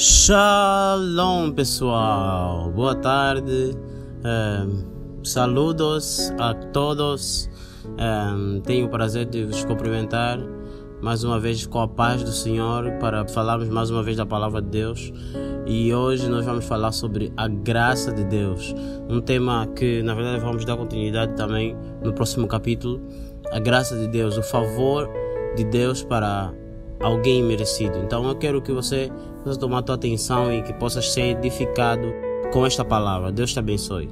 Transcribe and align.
Shalom 0.00 1.50
pessoal, 1.50 2.70
boa 2.70 2.94
tarde, 2.94 3.76
um, 4.24 5.24
saludos 5.24 6.32
a 6.38 6.54
todos. 6.54 7.50
Um, 7.98 8.60
tenho 8.60 8.86
o 8.86 8.88
prazer 8.88 9.26
de 9.26 9.44
vos 9.44 9.64
cumprimentar 9.64 10.38
mais 11.02 11.24
uma 11.24 11.40
vez 11.40 11.66
com 11.66 11.80
a 11.80 11.88
paz 11.88 12.22
do 12.22 12.30
Senhor 12.30 12.92
para 13.00 13.26
falarmos 13.26 13.68
mais 13.70 13.90
uma 13.90 14.00
vez 14.00 14.16
da 14.16 14.24
palavra 14.24 14.62
de 14.62 14.68
Deus. 14.68 15.12
E 15.66 15.92
hoje 15.92 16.28
nós 16.28 16.44
vamos 16.44 16.64
falar 16.64 16.92
sobre 16.92 17.32
a 17.36 17.48
graça 17.48 18.12
de 18.12 18.22
Deus, 18.22 18.72
um 19.08 19.20
tema 19.20 19.66
que 19.74 20.00
na 20.04 20.14
verdade 20.14 20.38
vamos 20.38 20.64
dar 20.64 20.76
continuidade 20.76 21.34
também 21.34 21.76
no 22.04 22.12
próximo 22.12 22.46
capítulo. 22.46 23.02
A 23.50 23.58
graça 23.58 23.96
de 23.96 24.06
Deus, 24.06 24.38
o 24.38 24.44
favor 24.44 25.10
de 25.56 25.64
Deus 25.64 26.04
para 26.04 26.54
alguém 27.00 27.42
merecido. 27.42 27.98
Então 27.98 28.26
eu 28.28 28.34
quero 28.36 28.60
que 28.60 28.72
você 28.72 29.10
possa 29.44 29.58
tomar 29.58 29.78
a 29.78 29.82
tua 29.82 29.94
atenção 29.94 30.52
e 30.52 30.62
que 30.62 30.72
possas 30.72 31.12
ser 31.12 31.36
edificado 31.36 32.12
com 32.52 32.64
esta 32.66 32.84
palavra. 32.84 33.32
Deus 33.32 33.52
te 33.52 33.58
abençoe. 33.58 34.08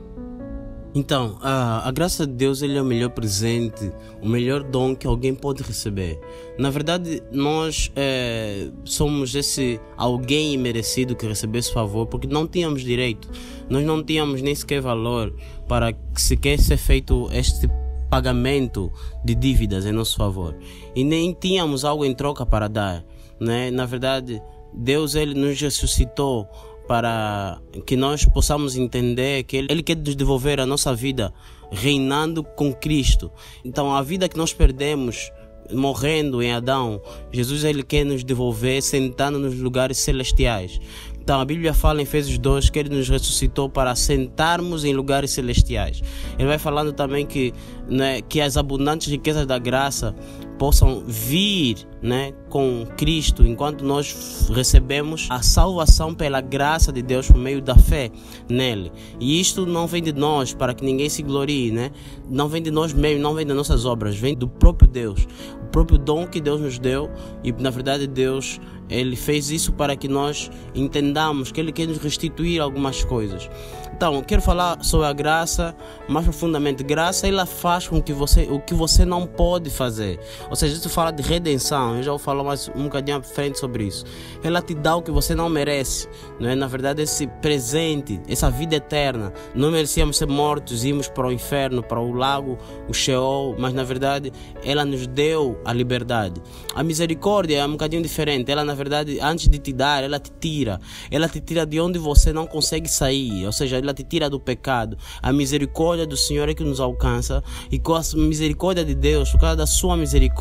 Então, 0.99 1.37
a, 1.43 1.87
a, 1.87 1.93
graça 1.93 2.27
de 2.27 2.33
Deus 2.33 2.63
ele 2.63 2.79
é 2.79 2.81
o 2.81 2.85
melhor 2.85 3.11
presente, 3.11 3.93
o 4.23 4.27
melhor 4.27 4.63
dom 4.63 4.97
que 4.97 5.07
alguém 5.07 5.35
pode 5.35 5.63
receber. 5.63 6.19
Na 6.59 6.71
verdade, 6.71 7.23
nós 7.31 7.93
é, 7.95 8.69
somos 8.83 9.35
esse 9.35 9.79
alguém 9.95 10.57
merecido 10.57 11.15
que 11.15 11.27
recebeu 11.27 11.59
esse 11.59 11.71
favor 11.71 12.07
porque 12.07 12.27
não 12.27 12.47
tínhamos 12.47 12.81
direito, 12.83 13.29
nós 13.69 13.85
não 13.85 14.03
tínhamos 14.03 14.41
nem 14.41 14.55
sequer 14.55 14.81
valor 14.81 15.35
para 15.69 15.93
que 15.93 16.01
sequer 16.23 16.59
ser 16.59 16.79
feito 16.79 17.29
este 17.31 17.69
pagamento 18.17 18.91
de 19.23 19.35
dívidas 19.35 19.85
em 19.85 19.93
nosso 19.93 20.17
favor 20.17 20.57
e 20.95 21.05
nem 21.05 21.35
tínhamos 21.35 21.85
algo 21.85 22.03
em 22.03 22.15
troca 22.15 22.47
para 22.47 22.67
dar, 22.67 23.05
né? 23.39 23.71
Na 23.71 23.85
verdade, 23.85 24.41
Deus 24.73 25.15
ele 25.15 25.35
nos 25.35 25.61
ressuscitou 25.61 26.49
para 26.89 27.61
que 27.85 27.95
nós 27.95 28.25
possamos 28.25 28.75
entender 28.75 29.43
que 29.43 29.59
ele, 29.59 29.69
ele 29.71 29.83
quer 29.83 29.99
nos 29.99 30.17
devolver 30.17 30.59
a 30.61 30.65
nossa 30.65 30.95
vida 30.95 31.31
reinando 31.71 32.43
com 32.43 32.73
Cristo. 32.73 33.31
Então, 33.63 33.95
a 33.95 34.01
vida 34.01 34.31
que 34.31 34.39
nós 34.39 34.55
perdemos 34.55 35.31
morrendo 35.71 36.43
em 36.43 36.53
Adão, 36.53 37.03
Jesus 37.31 37.65
ele 37.65 37.83
quer 37.83 38.05
nos 38.05 38.25
devolver 38.25 38.81
sentando 38.81 39.39
nos 39.39 39.59
lugares 39.59 39.99
celestiais. 39.99 40.81
Então 41.27 41.41
a 41.41 41.45
Bíblia 41.45 41.75
fala 41.75 41.99
em 41.99 42.05
Efésios 42.05 42.39
2 42.39 42.71
que 42.71 42.79
ele 42.79 42.89
nos 42.89 43.09
ressuscitou 43.09 43.69
para 43.69 43.97
sentarmos 43.97 44.85
em 44.85 44.95
lugares 44.95 45.33
celestiais. 45.33 46.01
Ele 46.39 46.47
vai 46.47 46.57
falando 46.57 46.93
também 46.93 47.27
que, 47.27 47.53
né, 47.89 48.23
que 48.23 48.41
as 48.41 48.57
abundantes 48.57 49.09
riquezas 49.09 49.45
da 49.45 49.59
graça 49.59 50.15
possam 50.59 51.03
vir 51.07 51.87
né, 52.01 52.33
com 52.49 52.87
Cristo 52.97 53.47
enquanto 53.47 53.85
nós 53.85 54.49
recebemos 54.53 55.27
a 55.31 55.43
salvação 55.43 56.15
pela 56.15 56.41
graça 56.41 56.93
de 56.93 57.03
Deus 57.03 57.27
por 57.27 57.39
meio 57.39 57.61
da 57.61 57.77
fé 57.77 58.11
nele. 58.49 58.93
E 59.21 59.41
isto 59.41 59.67
não 59.67 59.87
vem 59.87 60.03
de 60.03 60.13
nós 60.13 60.55
para 60.55 60.75
que 60.75 60.85
ninguém 60.85 61.09
se 61.09 61.23
glorie, 61.23 61.71
né? 61.71 61.91
não 62.29 62.49
vem 62.49 62.63
de 62.63 62.71
nós 62.71 62.93
mesmos, 62.93 63.23
não 63.23 63.35
vem 63.35 63.47
das 63.47 63.57
nossas 63.57 63.85
obras, 63.85 64.17
vem 64.17 64.35
do 64.35 64.49
próprio 64.49 64.89
Deus, 64.89 65.27
o 65.63 65.67
próprio 65.67 65.99
dom 65.99 66.27
que 66.27 66.41
Deus 66.41 66.61
nos 66.61 66.79
deu 66.79 67.11
e 67.45 67.53
na 67.53 67.71
verdade 67.71 68.07
Deus 68.07 68.61
ele 68.89 69.17
fez 69.17 69.51
isso 69.51 69.73
para 69.73 69.97
que 69.97 70.09
nós 70.09 70.51
entendamos 70.75 71.51
que 71.51 71.61
Ele 71.61 71.73
quer 71.73 71.89
nos 71.89 71.99
restituir 71.99 72.61
algumas 72.61 73.05
coisas. 73.05 73.51
Então, 73.93 74.23
quero 74.23 74.43
falar 74.43 74.85
sobre 74.85 75.07
a 75.07 75.13
graça 75.13 75.75
mais 76.07 76.25
profundamente. 76.25 76.85
Graça, 76.85 77.27
ela 77.27 77.47
faz 77.47 77.89
com 77.89 78.01
que 78.01 78.13
você 78.13 78.47
o 78.51 78.61
que 78.61 78.75
você 78.75 79.05
não 79.05 79.27
pode 79.27 79.71
fazer. 79.71 80.21
Ou 80.49 80.57
seja, 80.57 80.75
isso 80.75 80.89
fala 80.89 81.11
de 81.11 81.23
redenção. 81.23 81.97
Eu 81.97 82.03
já 82.03 82.11
vou 82.11 82.19
falar 82.19 82.45
mais 82.45 82.69
um 82.75 82.85
bocadinho 82.85 83.19
à 83.19 83.23
frente 83.23 83.59
sobre 83.59 83.85
isso. 83.85 84.05
Ela 84.43 84.63
te 84.63 84.75
dá 84.75 84.97
o 84.97 85.03
que 85.03 85.11
você 85.11 85.35
não 85.35 85.49
merece. 85.49 86.09
Não 86.39 86.49
é? 86.49 86.55
Na 86.55 86.67
verdade, 86.67 87.03
esse 87.03 87.27
presente, 87.27 88.21
essa 88.29 88.51
vida 88.51 88.77
eterna. 88.77 89.33
Não 89.55 89.71
merecíamos 89.71 90.17
ser 90.17 90.27
mortos, 90.27 90.85
irmos 90.85 91.09
para 91.09 91.27
o 91.27 91.33
inferno, 91.33 91.83
para 91.83 92.01
o 92.01 92.13
lago, 92.13 92.59
o 92.89 92.95
Sheol. 92.95 93.57
Mas, 93.59 93.75
na 93.75 93.83
verdade, 93.83 94.33
ela 94.65 94.85
nos 94.85 95.07
deu 95.07 95.61
a 95.65 95.73
liberdade. 95.73 96.41
A 96.75 96.83
misericórdia 96.83 97.59
é 97.59 97.67
um 97.67 97.73
bocadinho 97.73 98.03
diferente. 98.03 98.51
Ela, 98.51 98.65
na 98.65 98.75
verdade, 98.75 99.19
antes 99.21 99.49
de 99.49 99.59
te 99.59 99.73
dar, 99.73 100.05
ela 100.05 100.19
te 100.19 100.31
tira. 100.39 100.81
Ela 101.11 101.29
te 101.29 101.41
tira 101.41 101.67
de 101.67 101.81
onde 101.81 101.99
você 101.99 102.33
não 102.33 102.47
consegue 102.47 102.89
sair. 102.89 103.45
Ou 103.47 103.53
seja, 103.53 103.79
ela 103.79 103.95
te 103.95 104.05
tira 104.05 104.31
do 104.31 104.39
pecado. 104.39 104.97
A 105.23 105.33
misericórdia 105.33 106.07
do 106.07 106.17
Senhor 106.17 106.49
é 106.49 106.55
que 106.55 106.63
nos 106.63 106.81
alcança. 106.81 107.43
E 107.71 107.79
com 107.79 107.95
a 107.95 108.03
misericórdia 108.15 108.85
de 108.85 108.95
Deus, 108.95 109.31
por 109.31 109.41
causa 109.41 109.57
da 109.57 109.67
sua 109.67 109.97
misericórdia, 109.97 110.36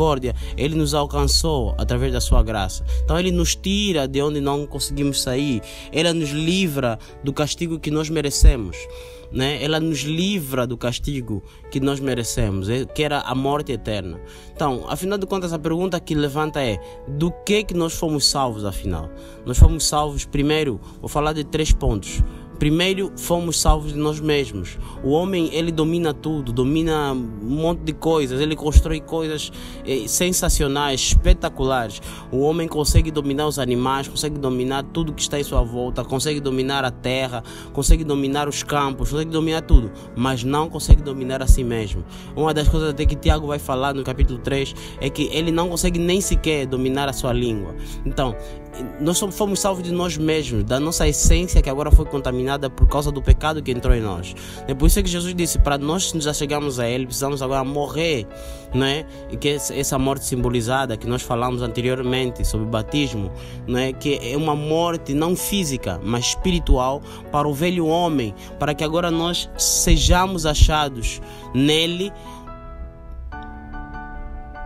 Ele 0.58 0.76
nos 0.76 0.94
alcançou 0.94 1.74
através 1.78 2.12
da 2.12 2.22
sua 2.22 2.44
graça. 2.44 2.84
Então 3.04 3.20
Ele 3.20 3.32
nos 3.32 3.56
tira 3.56 4.08
de 4.08 4.22
onde 4.22 4.42
não 4.42 4.66
conseguimos 4.66 5.22
sair. 5.22 5.62
Ele 5.92 6.12
nos 6.14 6.32
livra 6.32 7.00
do 7.24 7.32
castigo 7.34 7.80
que 7.80 7.90
nós 7.90 8.10
merecemos. 8.10 8.78
Né? 9.32 9.62
Ela 9.64 9.80
nos 9.80 10.02
livra 10.02 10.68
do 10.68 10.78
castigo 10.78 11.44
que 11.72 11.80
nós 11.80 12.00
merecemos, 12.00 12.70
é, 12.70 12.86
que 12.86 13.04
era 13.04 13.20
a 13.22 13.34
morte 13.34 13.72
eterna. 13.72 14.20
Então, 14.54 14.86
afinal 14.88 15.18
de 15.18 15.26
contas, 15.26 15.52
a 15.52 15.60
pergunta 15.60 16.00
que 16.00 16.16
levanta 16.16 16.62
é: 16.62 16.80
do 17.08 17.32
que 17.46 17.64
que 17.64 17.74
nós 17.74 17.94
fomos 17.94 18.26
salvos 18.26 18.64
afinal? 18.64 19.10
Nós 19.46 19.58
fomos 19.58 19.86
salvos 19.86 20.26
primeiro, 20.26 20.80
vou 21.00 21.10
falar 21.10 21.34
de 21.34 21.44
três 21.44 21.72
pontos. 21.72 22.24
Primeiro, 22.60 23.12
fomos 23.18 23.60
salvos 23.60 23.94
de 23.94 24.00
nós 24.00 24.20
mesmos. 24.20 24.78
O 25.04 25.10
homem, 25.10 25.50
ele 25.54 25.72
domina 25.72 26.14
tudo, 26.14 26.54
domina 26.54 27.12
um 27.12 27.56
monte 27.56 27.82
de 27.82 27.94
coisas, 27.94 28.40
ele 28.40 28.56
constrói 28.56 29.02
coisas 29.02 29.52
eh, 29.86 30.08
sensacionais, 30.08 31.02
espetaculares. 31.02 32.02
O 32.32 32.40
homem 32.40 32.68
consegue 32.68 33.12
dominar 33.12 33.48
os 33.48 33.60
animais, 33.60 34.08
consegue 34.08 34.38
dominar 34.38 34.84
tudo 34.84 35.14
que 35.14 35.22
está 35.22 35.40
em 35.40 35.44
sua 35.44 35.62
volta, 35.62 36.04
consegue 36.04 36.40
dominar 36.40 36.86
a 36.86 36.92
terra, 36.92 37.44
consegue 37.74 38.04
dominar 38.04 38.48
os 38.48 38.64
campos, 38.64 39.12
consegue 39.12 39.32
dominar 39.32 39.62
tudo, 39.62 39.92
mas 40.16 40.44
não 40.44 40.70
consegue 40.70 41.02
dominar 41.02 41.42
a 41.42 41.48
si 41.48 41.64
mesmo. 41.64 42.04
Uma 42.36 42.54
das 42.54 42.68
coisas 42.68 42.90
até 42.90 43.06
que 43.06 43.16
Tiago 43.16 43.48
vai 43.48 43.60
falar 43.60 43.94
no 43.94 44.04
capítulo 44.04 44.40
3 44.40 44.74
é 45.02 45.10
que 45.10 45.24
ele 45.32 45.52
não 45.52 45.70
consegue 45.70 46.00
nem 46.00 46.22
sequer 46.22 46.66
dominar 46.66 47.10
a 47.10 47.14
sua 47.14 47.34
língua. 47.34 47.76
Então, 48.06 48.36
nós 49.00 49.20
fomos 49.20 49.60
salvos 49.60 49.84
de 49.84 49.92
nós 49.92 50.18
mesmos, 50.18 50.64
da 50.64 50.80
nossa 50.80 51.08
essência 51.08 51.62
que 51.62 51.70
agora 51.70 51.92
foi 51.92 52.06
contaminada 52.06 52.70
por 52.70 52.88
causa 52.88 53.12
do 53.12 53.22
pecado 53.22 53.62
que 53.62 53.72
entrou 53.72 53.96
em 53.96 54.02
nós. 54.02 54.36
É 54.68 54.74
por 54.74 54.88
isso 54.88 55.02
que 55.02 55.10
Jesus 55.10 55.34
disse: 55.34 55.60
para 55.60 55.78
nós 55.78 56.14
nos 56.14 56.28
achegarmos 56.28 56.80
a 56.80 56.88
Ele, 56.88 57.06
precisamos 57.06 57.42
agora 57.42 57.64
morrer, 57.64 58.28
né? 58.74 59.06
E 59.30 59.38
que 59.38 59.50
essa 59.50 59.98
morte 59.98 60.26
simbolizada 60.26 60.98
que 60.98 61.08
nós 61.08 61.22
falamos 61.22 61.62
anteriormente 61.62 62.46
sobre 62.46 62.66
o 62.68 62.70
batismo, 62.70 63.32
né? 63.68 63.94
Que 63.94 64.20
é 64.22 64.38
uma 64.38 64.56
morte 64.56 65.14
não 65.14 65.36
física, 65.36 66.00
mas 66.04 66.28
espiritual 66.28 67.02
para 67.32 67.48
o 67.48 67.54
velho 67.54 67.88
homem, 67.88 68.34
para 68.60 68.74
que 68.74 68.84
agora 68.84 69.10
nós 69.12 69.50
sejamos 69.58 70.46
achados 70.46 71.22
nele 71.54 72.12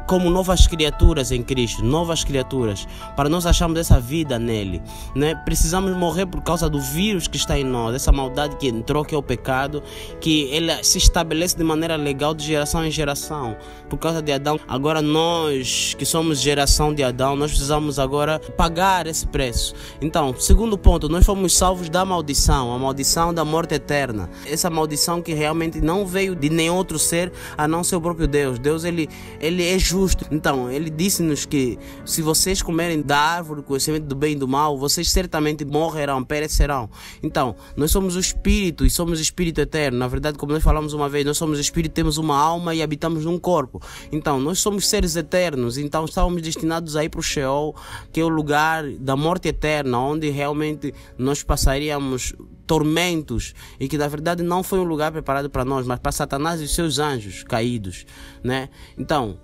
como 0.10 0.28
novas 0.28 0.66
criaturas 0.66 1.32
em 1.32 1.44
Cristo, 1.44 1.86
novas 1.86 2.24
criaturas, 2.24 2.88
para 3.16 3.30
nós 3.30 3.46
acharmos 3.46 3.78
essa 3.78 4.00
vida 4.00 4.40
nele. 4.40 4.82
Né? 5.14 5.36
Precisamos 5.36 5.96
morrer 5.96 6.26
por 6.26 6.42
causa 6.42 6.68
do 6.68 6.82
vírus 6.82 7.28
que 7.28 7.38
está 7.38 7.60
em 7.60 7.64
nós, 7.64 7.94
essa 7.94 8.12
maldade 8.12 8.56
que 8.56 8.68
entrou, 8.68 9.06
que 9.06 9.14
é 9.14 9.18
o 9.20 9.22
pecado, 9.22 9.84
que 10.20 10.46
ele 10.46 10.84
se 10.84 10.98
estabelece 10.98 11.56
de 11.56 11.64
maneira 11.64 11.96
legal 11.96 12.34
de 12.34 12.44
geração 12.44 12.84
em 12.84 12.90
geração. 12.90 13.56
Por 13.88 14.00
causa 14.00 14.20
de 14.20 14.32
Adão, 14.32 14.60
agora 14.68 15.00
nós 15.00 15.94
que 15.94 16.06
somos 16.08 16.42
geração 16.42 16.92
de 16.92 17.04
Adão, 17.04 17.36
nós 17.36 17.52
precisamos 17.52 18.00
agora 18.00 18.40
pagar 18.58 19.06
esse 19.06 19.28
preço. 19.28 19.76
Então, 20.02 20.34
segundo 20.40 20.76
ponto, 20.76 21.08
nós 21.08 21.24
fomos 21.24 21.56
salvos 21.56 21.88
da 21.88 22.04
maldição, 22.04 22.74
a 22.74 22.80
maldição 22.80 23.32
da 23.32 23.46
morte 23.46 23.76
eterna. 23.76 24.28
Essa 24.48 24.72
maldição 24.72 25.22
que 25.22 25.36
realmente 25.36 25.80
não 25.80 26.04
veio 26.04 26.34
de 26.34 26.50
nenhum 26.50 26.74
outro 26.74 26.98
ser 26.98 27.32
a 27.56 27.68
não 27.68 27.84
ser 27.84 27.96
o 27.96 28.02
próprio 28.02 28.28
Deus. 28.28 28.58
Deus 28.58 28.84
ele, 28.84 29.08
ele 29.40 29.64
é 29.70 29.78
justo 29.78 29.99
justo. 30.00 30.26
Então, 30.32 30.72
ele 30.72 30.90
disse-nos 30.90 31.46
que 31.46 31.78
se 32.06 32.22
vocês 32.22 32.62
comerem 32.62 33.02
da 33.02 33.18
árvore 33.18 33.62
do 33.62 33.68
conhecimento 33.68 34.06
do 34.06 34.16
bem 34.16 34.34
e 34.34 34.36
do 34.36 34.48
mal, 34.48 34.78
vocês 34.78 35.10
certamente 35.10 35.66
morrerão, 35.66 36.24
perecerão. 36.24 36.90
Então, 37.22 37.56
nós 37.76 37.92
somos 37.92 38.16
o 38.16 38.20
espírito 38.20 38.86
e 38.86 38.90
somos 38.90 39.20
espírito 39.20 39.60
eterno. 39.60 39.98
Na 39.98 40.08
verdade, 40.08 40.38
como 40.38 40.54
nós 40.54 40.64
falamos 40.64 40.94
uma 40.94 41.10
vez, 41.10 41.26
nós 41.26 41.38
somos 41.38 41.60
espírito, 41.60 41.92
temos 41.92 42.18
uma 42.18 42.38
alma 42.38 42.74
e 42.74 42.82
habitamos 42.82 43.26
num 43.26 43.38
corpo. 43.38 43.82
Então, 44.12 44.40
nós 44.40 44.60
somos 44.60 44.88
seres 44.88 45.16
eternos. 45.16 45.78
Então, 45.78 46.06
estávamos 46.06 46.42
destinados 46.42 46.96
a 46.96 47.04
ir 47.04 47.10
para 47.10 47.20
o 47.20 47.24
Sheol, 47.24 47.76
que 48.12 48.22
é 48.22 48.24
o 48.24 48.30
lugar 48.30 48.90
da 49.00 49.16
morte 49.16 49.50
eterna, 49.50 50.00
onde 50.00 50.30
realmente 50.30 50.94
nós 51.18 51.44
passaríamos 51.44 52.34
tormentos 52.70 53.56
e 53.80 53.88
que 53.88 53.98
na 53.98 54.08
verdade 54.08 54.44
não 54.44 54.62
foi 54.62 54.78
um 54.78 54.84
lugar 54.84 55.12
preparado 55.12 55.50
para 55.50 55.66
nós, 55.66 55.88
mas 55.88 55.98
para 55.98 56.12
Satanás 56.12 56.62
e 56.62 56.68
seus 56.68 57.00
anjos 57.00 57.44
caídos, 57.44 58.06
né? 58.44 58.70
Então, 58.96 59.40